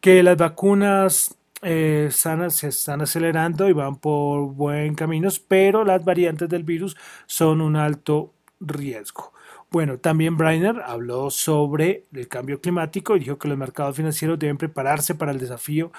que 0.01 0.23
las 0.23 0.37
vacunas 0.37 1.35
eh, 1.63 2.07
están, 2.11 2.51
se 2.51 2.69
están 2.69 3.01
acelerando 3.01 3.69
y 3.69 3.73
van 3.73 3.97
por 3.97 4.53
buen 4.53 4.95
caminos, 4.95 5.41
pero 5.41 5.83
las 5.83 6.05
variantes 6.05 6.49
del 6.51 6.63
virus 6.63 6.95
son 7.25 7.63
un 7.63 7.77
alto 7.77 8.35
riesgo. 8.61 9.33
Bueno, 9.71 9.99
también 9.99 10.37
Brainer 10.37 10.83
habló 10.85 11.31
sobre 11.31 12.05
el 12.13 12.29
cambio 12.29 12.61
climático 12.61 13.17
y 13.17 13.21
dijo 13.21 13.39
que 13.39 13.49
los 13.49 13.59
mercados 13.59 13.97
financieros 13.97 14.39
deben 14.39 14.59
prepararse 14.59 15.15
para 15.15 15.33
el 15.33 15.41
desafío 15.41 15.91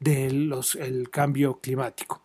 del 0.00 1.08
cambio 1.10 1.58
climático. 1.60 2.22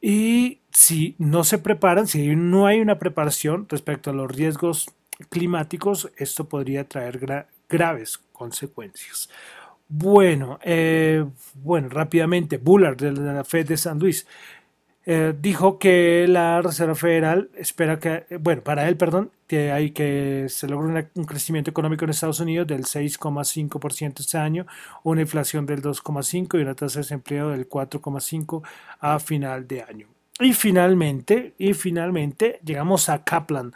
Y 0.00 0.60
si 0.70 1.16
no 1.18 1.42
se 1.42 1.58
preparan, 1.58 2.06
si 2.06 2.36
no 2.36 2.66
hay 2.66 2.80
una 2.80 2.98
preparación 2.98 3.66
respecto 3.68 4.10
a 4.10 4.14
los 4.14 4.30
riesgos 4.30 4.86
climáticos, 5.28 6.10
esto 6.16 6.48
podría 6.48 6.88
traer 6.88 7.18
gra 7.18 7.48
graves 7.68 8.18
consecuencias. 8.32 9.28
Bueno, 9.88 10.58
eh, 10.62 11.24
bueno, 11.54 11.88
rápidamente, 11.88 12.58
Bullard 12.58 12.96
de 12.96 13.12
la 13.12 13.44
Fed 13.44 13.66
de 13.68 13.76
San 13.76 13.98
Luis. 13.98 14.26
eh, 15.08 15.34
dijo 15.40 15.78
que 15.78 16.26
la 16.28 16.60
Reserva 16.62 16.94
Federal 16.96 17.50
espera 17.56 17.98
que, 18.00 18.26
bueno, 18.40 18.62
para 18.62 18.88
él, 18.88 18.96
perdón, 18.96 19.30
que 19.46 19.70
hay 19.70 19.92
que 19.92 20.46
se 20.48 20.66
logre 20.68 21.08
un 21.14 21.24
crecimiento 21.24 21.70
económico 21.70 22.04
en 22.04 22.10
Estados 22.10 22.40
Unidos 22.40 22.66
del 22.66 22.84
6,5% 22.84 24.20
este 24.20 24.38
año, 24.38 24.66
una 25.04 25.20
inflación 25.20 25.64
del 25.66 25.80
2,5% 25.82 26.58
y 26.58 26.62
una 26.62 26.74
tasa 26.74 26.96
de 26.98 27.02
desempleo 27.02 27.50
del 27.50 27.68
4,5% 27.68 28.62
a 29.00 29.18
final 29.20 29.68
de 29.68 29.82
año. 29.82 30.08
Y 30.40 30.52
finalmente, 30.52 31.54
y 31.58 31.72
finalmente 31.74 32.60
llegamos 32.64 33.08
a 33.08 33.22
Kaplan. 33.22 33.72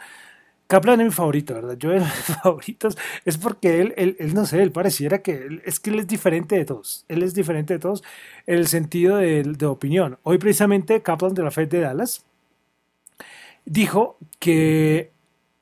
Kaplan 0.71 1.01
es 1.01 1.07
mi 1.07 1.11
favorito, 1.11 1.53
¿verdad? 1.53 1.77
Yo 1.77 1.89
de 1.89 1.99
mis 1.99 2.07
favoritos 2.43 2.97
es 3.25 3.37
porque 3.37 3.81
él, 3.81 3.93
él, 3.97 4.33
no 4.33 4.45
sé, 4.45 4.63
él 4.63 4.71
pareciera 4.71 5.21
que 5.21 5.61
es 5.65 5.81
que 5.81 5.89
él 5.89 5.99
es 5.99 6.07
diferente 6.07 6.55
de 6.55 6.63
todos. 6.63 7.03
Él 7.09 7.23
es 7.23 7.33
diferente 7.33 7.73
de 7.73 7.79
todos 7.79 8.03
en 8.47 8.57
el 8.57 8.67
sentido 8.67 9.17
de, 9.17 9.43
de 9.43 9.65
opinión. 9.65 10.17
Hoy 10.23 10.37
precisamente 10.37 11.01
Kaplan 11.01 11.33
de 11.33 11.43
la 11.43 11.51
Fed 11.51 11.67
de 11.67 11.81
Dallas 11.81 12.23
dijo 13.65 14.17
que 14.39 15.11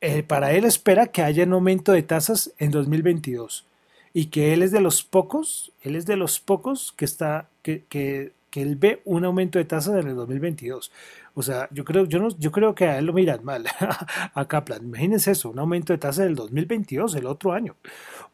eh, 0.02 0.22
para 0.22 0.52
él 0.52 0.64
espera 0.64 1.08
que 1.08 1.24
haya 1.24 1.44
un 1.44 1.54
aumento 1.54 1.92
de 1.92 2.04
tasas 2.04 2.54
en 2.60 2.70
2022 2.70 3.66
y 4.14 4.28
que 4.28 4.54
él 4.54 4.62
es 4.62 4.72
de 4.72 4.80
los 4.80 5.02
pocos, 5.02 5.72
él 5.82 5.96
es 5.96 6.06
de 6.06 6.18
los 6.18 6.40
pocos 6.40 6.94
que 6.96 7.06
está, 7.06 7.50
que, 7.64 7.84
que, 7.90 8.32
que 8.52 8.62
él 8.62 8.76
ve 8.76 9.02
un 9.06 9.26
aumento 9.26 9.58
de 9.58 9.66
tasas 9.66 9.96
en 9.96 10.08
el 10.08 10.16
2022. 10.16 10.92
O 11.34 11.44
sea, 11.44 11.68
yo 11.72 11.86
creo, 11.86 12.06
yo 12.06 12.20
no, 12.20 12.30
yo 12.38 12.52
creo 12.52 12.76
que 12.76 12.86
a 12.86 12.98
él 12.98 13.06
lo 13.06 13.14
miran 13.14 13.44
mal, 13.44 13.66
a 14.34 14.48
Kaplan. 14.48 14.84
Imagínense 14.84 15.32
eso, 15.32 15.50
un 15.50 15.60
aumento 15.60 15.94
de 15.94 16.00
tasa 16.00 16.24
del 16.24 16.36
2022, 16.36 17.16
el 17.16 17.26
otro 17.26 17.54
año. 17.54 17.76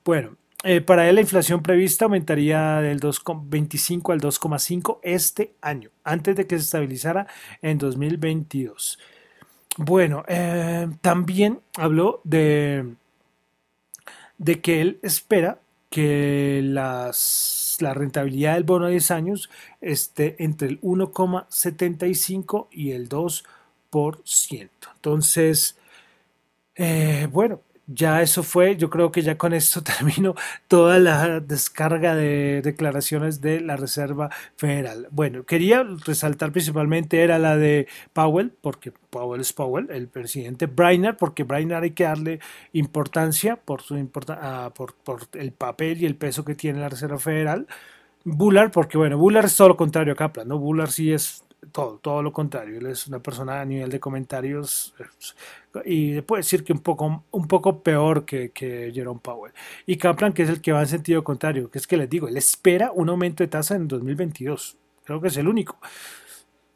Bueno, 0.04 0.38
eh, 0.64 0.82
para 0.82 1.08
él 1.08 1.16
la 1.16 1.22
inflación 1.22 1.62
prevista 1.62 2.06
aumentaría 2.06 2.82
del 2.82 3.00
2,25 3.00 4.14
al 4.14 4.20
2,5 4.20 5.00
este 5.04 5.54
año, 5.62 5.92
antes 6.04 6.36
de 6.36 6.48
que 6.48 6.58
se 6.58 6.64
estabilizara 6.64 7.28
en 7.62 7.78
2022. 7.78 8.98
Bueno, 9.78 10.24
eh, 10.28 10.88
también 11.02 11.60
habló 11.78 12.22
de, 12.24 12.96
de 14.38 14.62
que 14.62 14.82
él 14.82 15.00
espera 15.04 15.60
que 15.90 16.62
las, 16.64 17.64
la 17.82 17.94
rentabilidad 17.94 18.56
del 18.56 18.64
bono 18.64 18.86
de 18.86 18.92
10 18.92 19.12
años 19.12 19.50
esté 19.82 20.36
entre 20.44 20.68
el 20.68 20.82
1,75 20.82 22.68
y 22.72 22.92
el 22.92 23.10
2%. 23.10 24.70
Entonces, 24.96 25.78
eh, 26.76 27.28
bueno, 27.32 27.62
ya 27.88 28.21
eso 28.21 28.43
fue, 28.43 28.78
yo 28.78 28.89
creo 28.89 29.12
que 29.12 29.21
ya 29.21 29.38
con 29.38 29.54
esto 29.54 29.84
termino 29.84 30.36
toda 30.67 31.00
la 31.00 31.39
descarga 31.39 32.15
de 32.15 32.62
declaraciones 32.63 33.41
de 33.41 33.62
la 33.62 33.78
Reserva 33.78 34.30
Federal. 34.58 35.08
Bueno, 35.12 35.43
quería 35.43 35.84
resaltar 36.06 36.52
principalmente 36.52 37.24
era 37.24 37.39
la 37.39 37.58
de 37.58 37.88
Powell, 38.13 38.52
porque 38.62 38.91
Powell 38.91 39.41
es 39.41 39.54
Powell, 39.54 39.89
el 39.91 40.08
presidente 40.08 40.65
Brainerd, 40.65 41.17
porque 41.17 41.43
Brainerd 41.43 41.84
hay 41.84 41.91
que 41.91 42.04
darle 42.06 42.39
importancia 42.74 43.56
por, 43.56 43.82
su 43.82 43.95
ah, 44.30 44.71
por, 44.76 44.95
por 44.95 45.21
el 45.34 45.52
papel 45.52 46.02
y 46.02 46.06
el 46.06 46.15
peso 46.15 46.43
que 46.43 46.56
tiene 46.56 46.80
la 46.80 46.89
Reserva 46.89 47.19
Federal. 47.19 47.67
Bullard, 48.26 48.71
porque 48.71 48.98
bueno, 48.98 49.17
Bullard 49.19 49.45
es 49.45 49.56
todo 49.56 49.69
lo 49.69 49.78
contrario 49.78 50.13
a 50.13 50.15
Kaplan, 50.15 50.48
¿no? 50.48 50.58
Bullard 50.58 50.89
sí 50.89 51.13
es 51.13 51.45
todo, 51.71 51.99
todo 51.99 52.21
lo 52.21 52.32
contrario. 52.32 52.80
Él 52.80 52.88
es 52.88 53.08
una 53.08 53.19
persona 53.19 53.62
a 53.62 53.65
nivel 53.65 53.89
de 53.89 53.99
comentarios 53.99 54.93
y 55.84 56.21
puede 56.21 56.41
decir 56.41 56.63
que 56.63 56.73
un 56.73 56.80
poco, 56.80 57.25
un 57.32 57.47
poco 57.47 57.82
peor 57.82 58.25
que, 58.25 58.51
que 58.51 58.91
Jerome 58.93 59.19
Powell. 59.21 59.54
Y 59.86 59.97
Kaplan, 59.97 60.34
que 60.34 60.43
es 60.43 60.49
el 60.49 60.62
que 60.62 60.71
va 60.71 60.82
en 60.82 60.88
sentido 60.88 61.23
contrario, 61.23 61.69
que 61.69 61.78
es 61.78 61.88
que 61.88 61.97
les 61.97 62.10
digo, 62.10 62.28
él 62.28 62.38
espera 62.38 62.91
un 62.93 63.10
aumento 63.10 63.43
de 63.43 63.47
tasa 63.47 63.75
en 63.75 63.88
2022. 63.88 64.78
Creo 65.04 65.21
que 65.21 65.28
es 65.28 65.38
el 65.38 65.47
único. 65.47 65.78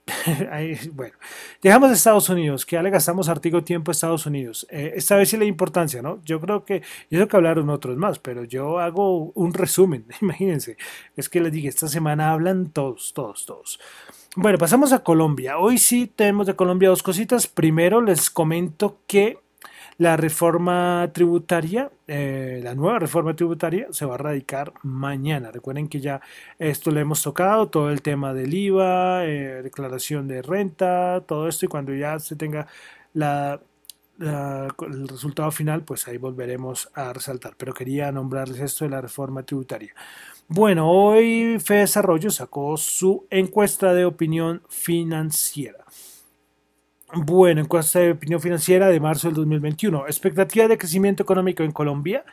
bueno, 0.93 1.15
dejamos 1.61 1.91
Estados 1.91 2.29
Unidos, 2.29 2.65
que 2.65 2.75
ya 2.75 2.83
le 2.83 2.89
gastamos 2.89 3.29
artigo 3.29 3.63
tiempo 3.63 3.91
a 3.91 3.93
Estados 3.93 4.25
Unidos. 4.25 4.65
Eh, 4.69 4.93
esta 4.95 5.15
vez 5.15 5.29
sí 5.29 5.37
la 5.37 5.45
importancia, 5.45 6.01
¿no? 6.01 6.21
Yo 6.23 6.39
creo 6.39 6.65
que, 6.65 6.81
yo 7.09 7.19
tengo 7.19 7.27
que 7.27 7.37
hablaron 7.37 7.69
otros 7.69 7.97
más, 7.97 8.19
pero 8.19 8.43
yo 8.43 8.79
hago 8.79 9.31
un 9.31 9.53
resumen, 9.53 10.05
imagínense. 10.21 10.77
Es 11.15 11.29
que 11.29 11.41
les 11.41 11.51
dije, 11.51 11.67
esta 11.67 11.87
semana 11.87 12.31
hablan 12.31 12.69
todos, 12.71 13.13
todos, 13.13 13.45
todos. 13.45 13.79
Bueno, 14.35 14.59
pasamos 14.59 14.93
a 14.93 15.03
Colombia. 15.03 15.57
Hoy 15.57 15.79
sí 15.79 16.05
tenemos 16.05 16.45
de 16.45 16.55
Colombia 16.55 16.89
dos 16.89 17.01
cositas. 17.01 17.47
Primero 17.47 17.99
les 17.99 18.29
comento 18.29 18.99
que 19.07 19.39
la 19.97 20.17
reforma 20.17 21.09
tributaria, 21.13 21.91
eh, 22.07 22.61
la 22.63 22.75
nueva 22.75 22.99
reforma 22.99 23.35
tributaria, 23.35 23.87
se 23.89 24.05
va 24.05 24.15
a 24.15 24.17
radicar 24.19 24.71
mañana. 24.83 25.51
Recuerden 25.51 25.87
que 25.89 25.99
ya 25.99 26.21
esto 26.59 26.91
lo 26.91 26.99
hemos 26.99 27.23
tocado, 27.23 27.69
todo 27.69 27.89
el 27.89 28.03
tema 28.03 28.33
del 28.35 28.53
IVA, 28.53 29.25
eh, 29.25 29.63
declaración 29.63 30.27
de 30.27 30.43
renta, 30.43 31.21
todo 31.27 31.47
esto, 31.47 31.65
y 31.65 31.69
cuando 31.69 31.93
ya 31.95 32.19
se 32.19 32.35
tenga 32.35 32.67
la, 33.13 33.59
el 34.19 35.07
resultado 35.07 35.49
final, 35.51 35.83
pues 35.83 36.07
ahí 36.07 36.17
volveremos 36.17 36.89
a 36.93 37.13
resaltar. 37.13 37.55
Pero 37.57 37.73
quería 37.73 38.11
nombrarles 38.11 38.59
esto 38.59 38.85
de 38.85 38.91
la 38.91 39.01
reforma 39.01 39.43
tributaria. 39.43 39.93
Bueno, 40.47 40.89
hoy 40.89 41.59
Fe 41.59 41.75
Desarrollo 41.75 42.31
sacó 42.31 42.75
su 42.75 43.27
encuesta 43.29 43.93
de 43.93 44.05
opinión 44.05 44.63
financiera. 44.67 45.85
Bueno, 47.13 47.61
encuesta 47.61 47.99
de 47.99 48.11
opinión 48.11 48.39
financiera 48.39 48.87
de 48.87 48.99
marzo 48.99 49.27
del 49.27 49.35
2021. 49.35 50.05
Expectativa 50.07 50.67
de 50.67 50.77
crecimiento 50.77 51.23
económico 51.23 51.63
en 51.63 51.71
Colombia. 51.71 52.25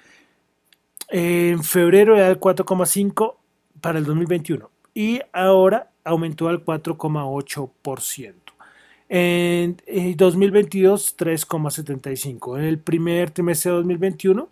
En 1.09 1.62
febrero 1.62 2.16
era 2.16 2.29
el 2.29 2.40
4,5 2.40 3.37
para 3.81 3.99
el 3.99 4.05
2021 4.05 4.70
y 4.94 5.20
ahora 5.33 5.90
aumentó 6.05 6.49
al 6.49 6.64
4,8%. 6.64 8.45
En 9.08 9.76
2022, 10.16 11.16
3,75. 11.16 12.58
En 12.58 12.64
el 12.64 12.78
primer 12.78 13.30
trimestre 13.30 13.70
de 13.70 13.76
2021 13.76 14.48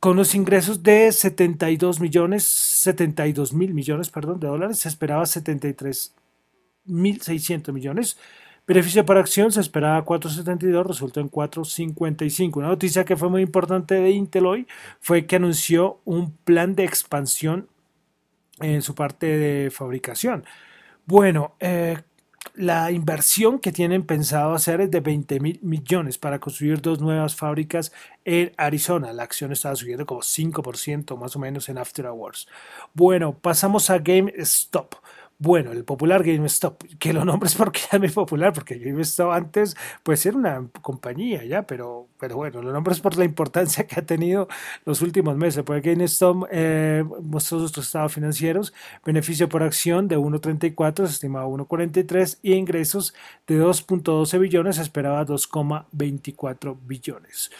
con 0.00 0.16
los 0.16 0.34
ingresos 0.34 0.82
de 0.82 1.12
72 1.12 2.00
millones, 2.00 2.44
72 2.44 3.52
mil 3.52 3.74
millones, 3.74 4.08
perdón, 4.08 4.40
de 4.40 4.46
dólares. 4.46 4.78
Se 4.78 4.88
esperaba 4.88 5.26
73 5.26 6.14
mil 6.86 7.20
600 7.20 7.74
millones 7.74 8.16
Beneficio 8.66 9.04
por 9.04 9.18
acción 9.18 9.52
se 9.52 9.60
esperaba 9.60 10.02
4.72, 10.04 10.86
resultó 10.86 11.20
en 11.20 11.30
4.55. 11.30 12.56
Una 12.56 12.68
noticia 12.68 13.04
que 13.04 13.16
fue 13.16 13.28
muy 13.28 13.42
importante 13.42 13.94
de 13.94 14.10
Intel 14.10 14.46
hoy 14.46 14.66
fue 15.00 15.26
que 15.26 15.36
anunció 15.36 16.00
un 16.06 16.32
plan 16.32 16.74
de 16.74 16.84
expansión 16.84 17.68
en 18.60 18.80
su 18.80 18.94
parte 18.94 19.26
de 19.26 19.70
fabricación. 19.70 20.44
Bueno, 21.04 21.56
eh, 21.60 21.98
la 22.54 22.90
inversión 22.90 23.58
que 23.58 23.72
tienen 23.72 24.04
pensado 24.04 24.54
hacer 24.54 24.80
es 24.80 24.90
de 24.90 25.00
20 25.00 25.40
mil 25.40 25.58
millones 25.62 26.18
para 26.18 26.38
construir 26.38 26.80
dos 26.80 27.00
nuevas 27.00 27.34
fábricas 27.34 27.92
en 28.24 28.52
Arizona. 28.56 29.12
La 29.12 29.24
acción 29.24 29.52
está 29.52 29.74
subiendo 29.74 30.06
como 30.06 30.20
5% 30.20 31.18
más 31.18 31.36
o 31.36 31.38
menos 31.38 31.68
en 31.68 31.78
After 31.78 32.06
Hours. 32.06 32.46
Bueno, 32.94 33.36
pasamos 33.36 33.90
a 33.90 33.98
GameStop. 33.98 34.94
Bueno, 35.38 35.72
el 35.72 35.84
popular 35.84 36.22
GameStop, 36.22 36.84
que 36.98 37.12
lo 37.12 37.24
nombres 37.24 37.54
porque 37.56 37.80
ya 37.80 37.88
es 37.92 38.00
muy 38.00 38.08
popular, 38.08 38.52
porque 38.52 38.78
GameStop 38.78 39.32
antes 39.32 39.76
pues 40.02 40.24
era 40.26 40.36
una 40.36 40.68
compañía 40.80 41.44
ya, 41.44 41.66
pero, 41.66 42.08
pero 42.18 42.36
bueno, 42.36 42.62
lo 42.62 42.72
nombres 42.72 43.00
por 43.00 43.16
la 43.16 43.24
importancia 43.24 43.86
que 43.86 43.98
ha 43.98 44.06
tenido 44.06 44.48
los 44.84 45.02
últimos 45.02 45.36
meses, 45.36 45.64
porque 45.64 45.90
GameStop 45.92 46.46
eh, 46.52 47.04
mostró 47.22 47.58
sus 47.58 47.76
estados 47.78 48.12
financieros, 48.12 48.72
beneficio 49.04 49.48
por 49.48 49.62
acción 49.64 50.06
de 50.06 50.16
1.34, 50.16 51.06
se 51.06 51.12
estimaba 51.12 51.46
1.43 51.46 52.38
y 52.42 52.52
ingresos 52.54 53.12
de 53.46 53.60
2.12 53.60 54.38
billones, 54.38 54.76
se 54.76 54.82
esperaba 54.82 55.26
2.24 55.26 56.76
billones. 56.86 57.50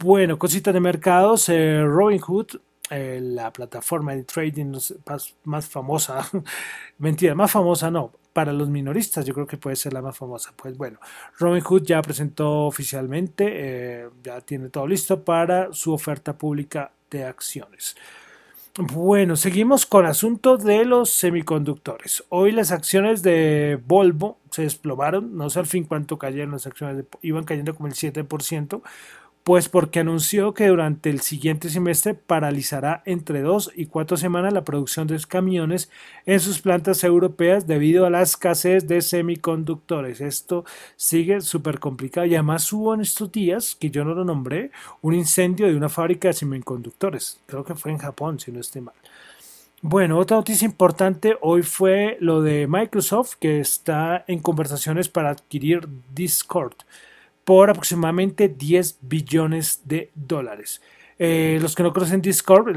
Bueno, 0.00 0.38
cositas 0.38 0.72
de 0.72 0.80
mercados, 0.80 1.48
eh, 1.48 1.82
Robinhood 1.84 2.60
eh, 2.90 3.20
la 3.22 3.52
plataforma 3.52 4.14
de 4.14 4.24
trading 4.24 4.72
más, 5.44 5.68
famosa, 5.68 6.26
mentira, 6.98 7.34
más 7.34 7.50
famosa 7.50 7.90
no, 7.90 8.12
para 8.32 8.52
los 8.52 8.68
minoristas 8.68 9.26
yo 9.26 9.34
creo 9.34 9.46
que 9.46 9.56
puede 9.56 9.76
ser 9.76 9.92
la 9.92 10.02
más 10.02 10.16
famosa. 10.16 10.52
Pues 10.56 10.76
bueno, 10.76 10.98
Robinhood 11.38 11.82
ya 11.82 12.00
presentó 12.00 12.66
oficialmente, 12.66 13.44
eh, 13.48 14.08
ya 14.22 14.40
tiene 14.40 14.70
todo 14.70 14.86
listo 14.86 15.22
para 15.22 15.72
su 15.72 15.92
oferta 15.92 16.36
pública 16.36 16.92
de 17.10 17.24
acciones. 17.24 17.96
Bueno, 18.80 19.34
seguimos 19.34 19.86
con 19.86 20.04
el 20.04 20.12
asunto 20.12 20.56
de 20.56 20.84
los 20.84 21.10
semiconductores. 21.10 22.22
Hoy 22.28 22.52
las 22.52 22.70
acciones 22.70 23.22
de 23.24 23.76
Volvo 23.84 24.38
se 24.52 24.62
desplomaron, 24.62 25.36
no 25.36 25.50
sé 25.50 25.58
al 25.58 25.66
fin 25.66 25.82
cuánto 25.82 26.16
cayeron 26.16 26.52
las 26.52 26.66
acciones, 26.68 27.04
iban 27.22 27.42
cayendo 27.42 27.74
como 27.74 27.88
el 27.88 27.94
7%, 27.94 28.80
pues 29.48 29.70
porque 29.70 30.00
anunció 30.00 30.52
que 30.52 30.66
durante 30.66 31.08
el 31.08 31.22
siguiente 31.22 31.70
semestre 31.70 32.12
paralizará 32.12 33.02
entre 33.06 33.40
dos 33.40 33.72
y 33.74 33.86
cuatro 33.86 34.18
semanas 34.18 34.52
la 34.52 34.62
producción 34.62 35.06
de 35.06 35.18
camiones 35.26 35.88
en 36.26 36.38
sus 36.38 36.60
plantas 36.60 37.02
europeas 37.02 37.66
debido 37.66 38.04
a 38.04 38.10
la 38.10 38.20
escasez 38.20 38.86
de 38.86 39.00
semiconductores. 39.00 40.20
Esto 40.20 40.66
sigue 40.96 41.40
súper 41.40 41.78
complicado 41.78 42.26
y 42.26 42.34
además 42.34 42.70
hubo 42.74 42.92
en 42.92 43.00
estos 43.00 43.32
días, 43.32 43.74
que 43.74 43.88
yo 43.88 44.04
no 44.04 44.12
lo 44.12 44.22
nombré, 44.22 44.70
un 45.00 45.14
incendio 45.14 45.66
de 45.66 45.76
una 45.76 45.88
fábrica 45.88 46.28
de 46.28 46.34
semiconductores. 46.34 47.40
Creo 47.46 47.64
que 47.64 47.74
fue 47.74 47.90
en 47.90 47.96
Japón, 47.96 48.38
si 48.38 48.52
no 48.52 48.60
estoy 48.60 48.82
mal. 48.82 48.96
Bueno, 49.80 50.18
otra 50.18 50.36
noticia 50.36 50.66
importante 50.66 51.38
hoy 51.40 51.62
fue 51.62 52.18
lo 52.20 52.42
de 52.42 52.66
Microsoft 52.66 53.36
que 53.40 53.60
está 53.60 54.26
en 54.28 54.40
conversaciones 54.40 55.08
para 55.08 55.30
adquirir 55.30 55.88
Discord 56.12 56.74
por 57.48 57.70
aproximadamente 57.70 58.46
10 58.46 58.98
billones 59.00 59.80
de 59.86 60.10
dólares. 60.14 60.82
Eh, 61.18 61.58
los 61.62 61.74
que 61.74 61.82
no 61.82 61.94
conocen 61.94 62.20
Discord, 62.20 62.76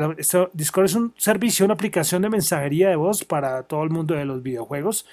Discord 0.53 0.85
es 0.85 0.95
un 0.95 1.13
servicio, 1.17 1.65
una 1.65 1.73
aplicación 1.73 2.21
de 2.21 2.29
mensajería 2.29 2.87
de 2.87 2.95
voz 2.95 3.25
para 3.25 3.63
todo 3.63 3.83
el 3.83 3.89
mundo 3.89 4.15
de 4.15 4.23
los 4.23 4.41
videojuegos 4.41 5.05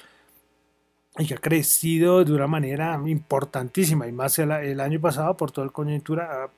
y 1.19 1.27
que 1.27 1.35
ha 1.35 1.39
crecido 1.39 2.25
de 2.25 2.33
una 2.33 2.47
manera 2.47 3.01
importantísima 3.05 4.07
y 4.07 4.13
más 4.13 4.39
el, 4.39 4.79
año 4.79 5.01
pasado 5.01 5.37
por 5.37 5.51
toda 5.51 5.67
la 5.67 5.73
coyuntura 5.73 6.51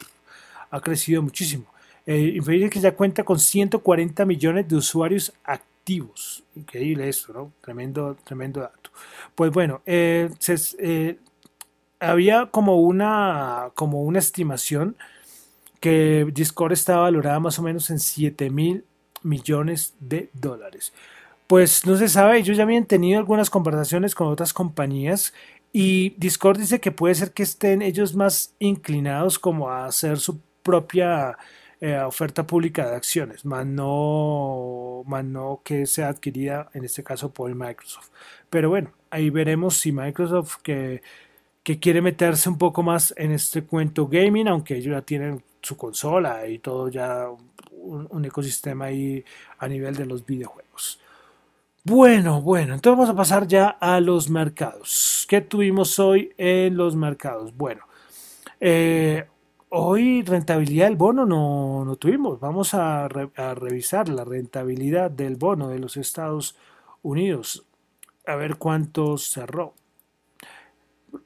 ha, 0.70 0.80
crecido 0.82 1.22
muchísimo. 1.22 1.72
Eh, 2.04 2.38
que 2.70 2.80
ya 2.80 2.94
cuenta 2.94 3.24
con 3.24 3.38
140 3.38 4.26
millones 4.26 4.68
de 4.68 4.76
usuarios 4.76 5.32
activos. 5.44 6.44
Increíble 6.54 7.08
eso, 7.08 7.32
¿no? 7.32 7.52
Tremendo, 7.62 8.18
tremendo 8.24 8.60
dato. 8.60 8.90
Pues 9.34 9.50
bueno, 9.52 9.80
eh, 9.86 10.28
se, 10.38 10.56
eh, 10.80 11.16
había 12.00 12.46
como 12.46 12.76
una, 12.80 13.70
como 13.74 14.02
una 14.02 14.18
estimación 14.18 14.96
que 15.80 16.26
Discord 16.32 16.72
estaba 16.72 17.02
valorada 17.02 17.40
más 17.40 17.58
o 17.58 17.62
menos 17.62 17.90
en 17.90 17.98
7 17.98 18.50
mil 18.50 18.84
millones 19.22 19.94
de 20.00 20.30
dólares. 20.32 20.92
Pues 21.46 21.86
no 21.86 21.96
se 21.96 22.08
sabe, 22.08 22.38
ellos 22.38 22.56
ya 22.56 22.62
habían 22.62 22.86
tenido 22.86 23.18
algunas 23.18 23.50
conversaciones 23.50 24.14
con 24.14 24.28
otras 24.28 24.52
compañías 24.52 25.32
y 25.72 26.10
Discord 26.18 26.58
dice 26.58 26.80
que 26.80 26.92
puede 26.92 27.14
ser 27.14 27.32
que 27.32 27.42
estén 27.42 27.82
ellos 27.82 28.14
más 28.14 28.54
inclinados 28.58 29.38
como 29.38 29.68
a 29.68 29.86
hacer 29.86 30.18
su 30.18 30.40
propia 30.62 31.36
eh, 31.80 31.98
oferta 31.98 32.46
pública 32.46 32.88
de 32.88 32.96
acciones, 32.96 33.44
más 33.44 33.66
no, 33.66 35.02
más 35.06 35.24
no 35.24 35.62
que 35.64 35.86
sea 35.86 36.08
adquirida 36.08 36.68
en 36.74 36.84
este 36.84 37.02
caso 37.02 37.32
por 37.32 37.54
Microsoft. 37.54 38.10
Pero 38.50 38.68
bueno, 38.68 38.92
ahí 39.10 39.30
veremos 39.30 39.78
si 39.78 39.92
Microsoft 39.92 40.58
que 40.62 41.02
que 41.62 41.78
quiere 41.78 42.02
meterse 42.02 42.48
un 42.48 42.58
poco 42.58 42.82
más 42.82 43.14
en 43.16 43.32
este 43.32 43.64
cuento 43.64 44.08
gaming, 44.08 44.48
aunque 44.48 44.76
ellos 44.76 44.92
ya 44.92 45.02
tienen 45.02 45.42
su 45.62 45.76
consola 45.76 46.46
y 46.48 46.58
todo 46.58 46.88
ya 46.88 47.26
un, 47.70 48.24
ecosistema 48.24 48.86
ahí 48.86 49.24
a 49.58 49.68
nivel 49.68 49.94
de 49.94 50.06
los 50.06 50.24
videojuegos. 50.24 51.00
Bueno, 51.84 52.42
bueno, 52.42 52.74
entonces 52.74 52.98
vamos 52.98 53.10
a 53.10 53.16
pasar 53.16 53.46
ya 53.46 53.68
a 53.68 54.00
los 54.00 54.28
mercados. 54.28 55.26
¿Qué 55.28 55.40
tuvimos 55.40 55.98
hoy 55.98 56.32
en 56.36 56.76
los 56.76 56.94
mercados? 56.94 57.56
Bueno, 57.56 57.84
eh, 58.60 59.26
hoy 59.70 60.22
rentabilidad 60.22 60.86
del 60.86 60.96
bono 60.96 61.24
no, 61.24 61.84
no 61.84 61.96
tuvimos. 61.96 62.38
Vamos 62.38 62.74
a, 62.74 63.04
a, 63.04 63.54
revisar 63.54 64.08
la 64.08 64.24
rentabilidad 64.24 65.10
del 65.10 65.36
bono 65.36 65.68
de 65.68 65.78
los 65.78 65.96
Estados 65.96 66.56
Unidos. 67.02 67.64
A 68.26 68.34
ver 68.36 68.56
cuánto 68.56 69.16
cerró. 69.16 69.74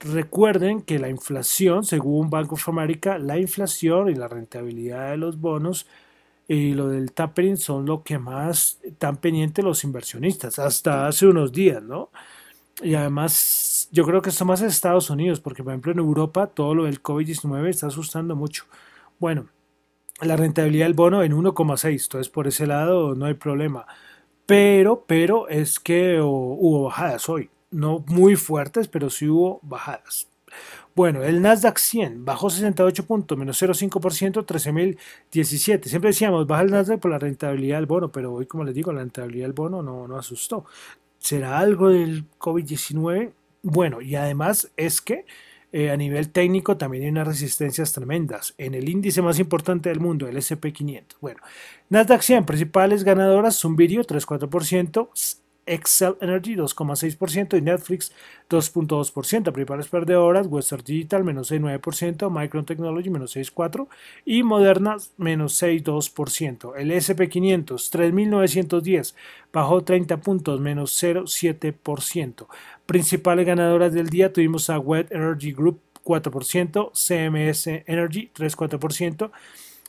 Recuerden 0.01 0.83
que 0.83 0.99
la 0.99 1.09
inflación, 1.09 1.85
según 1.85 2.31
Bank 2.31 2.53
of 2.53 2.68
America, 2.68 3.18
la 3.18 3.38
inflación 3.38 4.09
y 4.09 4.14
la 4.14 4.29
rentabilidad 4.29 5.11
de 5.11 5.16
los 5.18 5.40
bonos 5.40 5.87
y 6.49 6.75
lo 6.75 6.88
del 6.88 7.12
tapering 7.12 7.57
son 7.57 7.87
lo 7.87 8.03
que 8.03 8.18
más 8.18 8.79
están 8.83 9.16
pendientes 9.16 9.64
los 9.64 9.85
inversionistas, 9.85 10.59
hasta 10.59 11.07
hace 11.07 11.27
unos 11.27 11.53
días, 11.53 11.83
¿no? 11.83 12.11
Y 12.83 12.94
además, 12.94 13.88
yo 13.92 14.05
creo 14.05 14.20
que 14.23 14.31
esto 14.31 14.44
más 14.44 14.61
en 14.61 14.68
Estados 14.68 15.11
Unidos, 15.11 15.40
porque 15.40 15.62
por 15.62 15.73
ejemplo 15.73 15.92
en 15.92 15.99
Europa 15.99 16.47
todo 16.49 16.75
lo 16.75 16.85
del 16.85 17.03
COVID-19 17.03 17.68
está 17.68 17.87
asustando 17.88 18.37
mucho. 18.37 18.64
Bueno, 19.18 19.49
la 20.20 20.37
rentabilidad 20.37 20.87
del 20.87 20.94
bono 20.94 21.23
en 21.23 21.33
1,6, 21.33 22.05
entonces 22.05 22.29
por 22.31 22.47
ese 22.47 22.66
lado 22.66 23.14
no 23.14 23.27
hay 23.27 23.35
problema. 23.35 23.87
Pero, 24.47 25.05
pero 25.07 25.49
es 25.49 25.81
que 25.81 26.20
hubo 26.20 26.85
bajadas 26.85 27.29
hoy 27.29 27.51
no 27.74 28.04
muy 28.06 28.37
fuertes, 28.37 28.88
pero 28.88 29.10
sí 29.10 29.28
hubo 29.28 29.60
bajadas. 29.62 30.28
Bueno, 30.94 31.24
el 31.24 31.42
Nasdaq 31.42 31.78
100 31.78 32.24
bajó 32.24 32.48
68 32.48 33.04
puntos, 33.04 33.37
menos 33.37 33.60
0,5%, 33.60 34.46
13.017. 34.46 35.87
Siempre 35.87 36.10
decíamos, 36.10 36.46
baja 36.46 36.62
el 36.62 36.70
Nasdaq 36.70 37.00
por 37.00 37.10
la 37.10 37.18
rentabilidad 37.18 37.78
del 37.78 37.87
bono, 37.87 38.12
pero 38.12 38.32
hoy, 38.32 38.46
como 38.46 38.62
les 38.62 38.74
digo, 38.74 38.92
la 38.92 39.00
rentabilidad 39.00 39.46
del 39.46 39.54
bono 39.54 39.82
no, 39.82 40.06
no 40.06 40.16
asustó. 40.16 40.64
¿Será 41.18 41.58
algo 41.58 41.88
del 41.88 42.24
COVID-19? 42.38 43.32
Bueno, 43.62 44.00
y 44.00 44.14
además 44.14 44.70
es 44.76 45.00
que 45.00 45.24
eh, 45.72 45.90
a 45.90 45.96
nivel 45.96 46.30
técnico 46.30 46.76
también 46.76 47.02
hay 47.02 47.10
unas 47.10 47.26
resistencias 47.26 47.92
tremendas. 47.92 48.54
En 48.58 48.74
el 48.74 48.88
índice 48.88 49.22
más 49.22 49.40
importante 49.40 49.88
del 49.88 49.98
mundo, 49.98 50.28
el 50.28 50.37
SP500. 50.37 51.16
Bueno, 51.20 51.40
Nasdaq 51.88 52.22
100, 52.22 52.46
principales 52.46 53.02
ganadoras, 53.02 53.58
Zumbirio 53.58 54.04
3,4%, 54.04 55.08
Excel 55.66 56.16
Energy 56.20 56.57
2,6% 56.57 57.59
y 57.59 57.61
Netflix 57.61 58.12
2,2%. 58.50 59.53
Principales 59.53 59.88
perdedoras, 59.88 60.46
Western 60.46 60.83
Digital 60.85 61.24
menos 61.24 61.50
6,9%, 61.50 62.31
Micron 62.31 62.64
Technology 62.64 63.11
menos 63.11 63.37
6,4% 63.37 63.88
y 64.24 64.42
Moderna 64.42 64.96
menos 65.16 65.62
6,2%. 65.62 66.72
El 66.77 66.90
SP500 66.90 67.64
3.910 67.64 69.14
bajó 69.53 69.83
30 69.83 70.16
puntos 70.18 70.61
menos 70.61 71.03
0,7%. 71.03 72.46
Principales 72.87 73.46
ganadoras 73.46 73.92
del 73.92 74.09
día 74.09 74.33
tuvimos 74.33 74.70
a 74.70 74.79
Wet 74.79 75.11
Energy 75.12 75.53
Group 75.53 75.81
4%, 76.05 76.90
CMS 76.92 77.66
Energy 77.87 78.31
3,4%, 78.35 79.31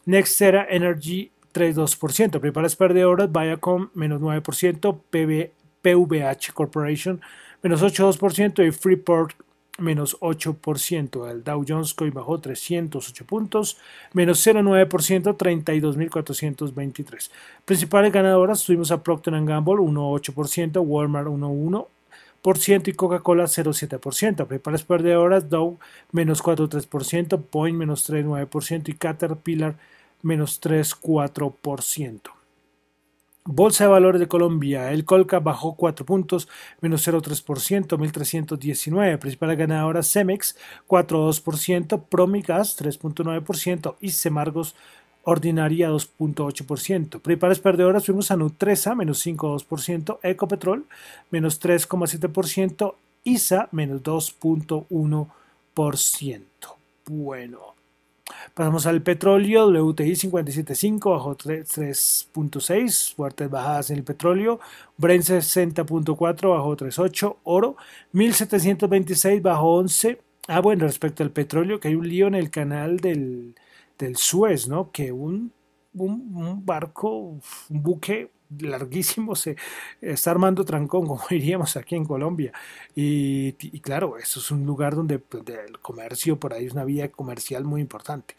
Nextera 0.06 0.66
Energy 0.70 1.32
3,2%. 1.54 2.40
Principales 2.40 2.76
perdedoras, 2.76 3.32
Viacom 3.32 3.90
menos 3.94 4.22
9%, 4.22 5.00
PB, 5.10 5.52
PVH 5.86 6.54
Corporation 6.54 7.22
menos 7.62 7.84
8,2% 7.84 8.68
y 8.68 8.72
Freeport 8.72 9.36
menos 9.78 10.18
8%. 10.20 11.30
El 11.30 11.44
Dow 11.44 11.66
Jones 11.68 11.94
Coin 11.94 12.14
bajó 12.14 12.40
308 12.40 13.26
puntos, 13.26 13.78
menos 14.14 14.46
0,9%, 14.46 15.38
32.423. 15.38 17.30
Principales 17.66 18.12
ganadoras 18.12 18.64
tuvimos 18.64 18.92
a 18.92 19.04
Procter 19.04 19.34
Gamble 19.46 19.76
1,8%, 19.76 20.82
Walmart 20.82 21.28
1,1%, 21.28 22.88
y 22.88 22.94
Coca-Cola 22.94 23.46
0,7%. 23.46 24.48
Principales 24.48 24.84
perdedoras 24.84 25.50
Dow 25.50 25.78
menos 26.12 26.42
4,3%, 26.44 27.42
Point 27.44 27.78
menos 27.78 28.10
3,9% 28.10 28.90
y 28.90 28.94
Caterpillar 28.94 29.78
menos 30.22 30.62
3,4%. 30.62 32.35
Bolsa 33.48 33.84
de 33.84 33.92
Valores 33.92 34.20
de 34.20 34.28
Colombia, 34.28 34.92
el 34.92 35.06
Colca 35.06 35.40
bajó 35.40 35.76
4 35.76 36.04
puntos, 36.04 36.48
menos 36.82 37.08
0,3%, 37.08 37.96
1.319. 37.96 39.20
Principales 39.20 39.60
ganadoras 39.60 40.12
Cemex 40.12 40.58
4,2%, 40.88 42.02
Promigas 42.10 42.76
3,9% 42.82 43.98
y 44.02 44.10
Semargos 44.10 44.76
Ordinaria 45.22 45.92
2.8%. 45.92 47.22
Principales 47.22 47.60
perdedoras 47.60 48.04
fuimos 48.04 48.32
a 48.32 48.36
Nutresa 48.36 48.96
menos 48.96 49.24
5,2%, 49.24 50.18
Ecopetrol 50.24 50.88
menos 51.30 51.62
3,7%, 51.62 52.96
ISA 53.26 53.70
menos 53.72 54.02
2.1%. 54.02 56.42
Bueno, 57.06 57.76
Pasamos 58.54 58.86
al 58.88 59.02
petróleo, 59.04 59.68
WTI 59.68 60.16
57.5 60.16 61.12
bajó 61.12 61.36
3.6, 61.38 63.14
fuertes 63.16 63.50
bajadas 63.50 63.92
en 63.92 63.98
el 63.98 64.04
petróleo, 64.04 64.60
Brent 64.98 65.24
60.4 65.26 66.50
bajó 66.50 66.76
3.8, 66.76 67.38
oro 67.44 67.76
1726 68.14 69.42
bajó 69.42 69.76
11. 69.76 70.20
Ah, 70.48 70.60
bueno, 70.62 70.86
respecto 70.86 71.24
al 71.24 71.32
petróleo, 71.32 71.80
que 71.80 71.90
hay 71.90 71.96
un 71.96 72.08
lío 72.08 72.28
en 72.28 72.36
el 72.36 72.50
canal 72.50 72.98
del, 73.00 73.56
del 74.00 74.16
Suez, 74.16 74.68
¿no? 74.68 74.92
Que 74.92 75.12
un, 75.12 75.52
un 75.94 76.66
barco, 76.66 77.10
un 77.18 77.42
buque 77.70 78.32
larguísimo 78.60 79.36
se 79.36 79.56
está 80.02 80.32
armando 80.32 80.66
trancón, 80.66 81.06
como 81.08 81.22
diríamos 81.30 81.78
aquí 81.78 81.96
en 81.96 82.06
Colombia. 82.06 82.52
Y, 82.96 83.54
claro, 83.82 84.18
eso 84.18 84.40
es 84.40 84.50
un 84.52 84.66
lugar 84.66 84.96
donde, 84.96 85.16
el 85.16 85.80
comercio 85.80 86.40
por 86.40 86.54
ahí 86.54 86.66
es 86.66 86.74
una 86.74 86.86
vía 86.86 87.12
comercial 87.12 87.64
muy 87.64 87.82
importante. 87.82 88.36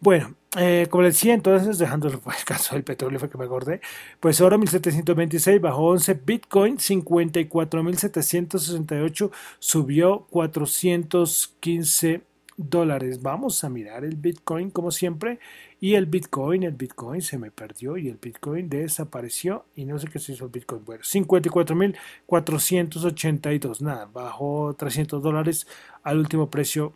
Bueno, 0.00 0.34
eh, 0.58 0.86
como 0.90 1.02
les 1.02 1.14
decía, 1.14 1.34
entonces, 1.34 1.78
dejando 1.78 2.08
el 2.08 2.20
caso 2.44 2.74
del 2.74 2.84
petróleo, 2.84 3.18
fue 3.18 3.30
que 3.30 3.38
me 3.38 3.44
acordé, 3.44 3.80
pues 4.20 4.40
oro 4.40 4.58
1726 4.58 5.60
bajó 5.60 5.86
11, 5.88 6.14
Bitcoin 6.14 6.78
54.768 6.78 9.30
subió 9.58 10.26
415 10.30 12.22
dólares. 12.56 13.22
Vamos 13.22 13.62
a 13.64 13.68
mirar 13.68 14.04
el 14.04 14.16
Bitcoin 14.16 14.70
como 14.70 14.90
siempre. 14.90 15.38
Y 15.80 15.94
el 15.94 16.06
Bitcoin, 16.06 16.62
el 16.62 16.72
Bitcoin 16.72 17.20
se 17.22 17.38
me 17.38 17.50
perdió 17.50 17.96
y 17.96 18.08
el 18.08 18.16
Bitcoin 18.16 18.68
desapareció 18.68 19.64
y 19.74 19.84
no 19.84 19.98
sé 19.98 20.08
qué 20.08 20.18
se 20.18 20.32
hizo 20.32 20.46
el 20.46 20.50
Bitcoin. 20.50 20.84
Bueno, 20.84 21.02
54.482. 21.02 23.80
Nada, 23.80 24.06
bajó 24.06 24.74
300 24.78 25.22
dólares 25.22 25.66
al 26.02 26.18
último 26.18 26.50
precio 26.50 26.94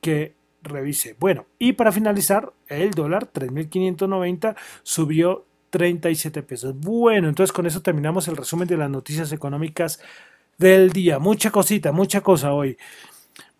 que 0.00 0.34
revise. 0.62 1.16
Bueno, 1.18 1.46
y 1.58 1.72
para 1.72 1.92
finalizar, 1.92 2.52
el 2.68 2.90
dólar 2.90 3.32
3.590 3.32 4.56
subió 4.82 5.46
37 5.70 6.42
pesos. 6.42 6.78
Bueno, 6.78 7.28
entonces 7.28 7.52
con 7.52 7.66
eso 7.66 7.80
terminamos 7.80 8.28
el 8.28 8.36
resumen 8.36 8.68
de 8.68 8.76
las 8.76 8.90
noticias 8.90 9.32
económicas 9.32 10.00
del 10.58 10.90
día. 10.90 11.18
Mucha 11.18 11.50
cosita, 11.50 11.92
mucha 11.92 12.20
cosa 12.20 12.52
hoy. 12.52 12.76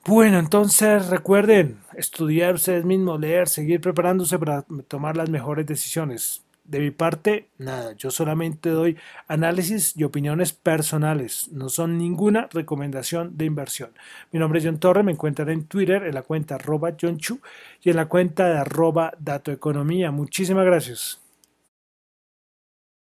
Bueno, 0.06 0.38
entonces 0.38 1.08
recuerden 1.08 1.78
estudiar 1.94 2.54
ustedes 2.54 2.84
mismos, 2.86 3.20
leer, 3.20 3.48
seguir 3.48 3.80
preparándose 3.82 4.38
para 4.38 4.62
tomar 4.88 5.16
las 5.16 5.28
mejores 5.28 5.66
decisiones. 5.66 6.42
De 6.64 6.78
mi 6.80 6.90
parte, 6.90 7.48
nada, 7.58 7.92
yo 7.94 8.10
solamente 8.10 8.70
doy 8.70 8.96
análisis 9.28 9.94
y 9.96 10.04
opiniones 10.04 10.52
personales, 10.52 11.48
no 11.52 11.68
son 11.68 11.98
ninguna 11.98 12.48
recomendación 12.52 13.36
de 13.36 13.44
inversión. 13.44 13.90
Mi 14.32 14.38
nombre 14.38 14.60
es 14.60 14.64
John 14.64 14.78
Torre, 14.78 15.02
me 15.02 15.12
encuentran 15.12 15.50
en 15.50 15.64
Twitter 15.64 16.04
en 16.04 16.14
la 16.14 16.22
cuenta 16.22 16.54
arroba 16.54 16.92
John 16.98 17.18
Chu 17.18 17.40
y 17.82 17.90
en 17.90 17.96
la 17.96 18.06
cuenta 18.06 18.48
de 18.48 18.58
arroba 18.58 19.12
Datoeconomía. 19.18 20.12
Muchísimas 20.12 20.64
gracias. 20.64 21.20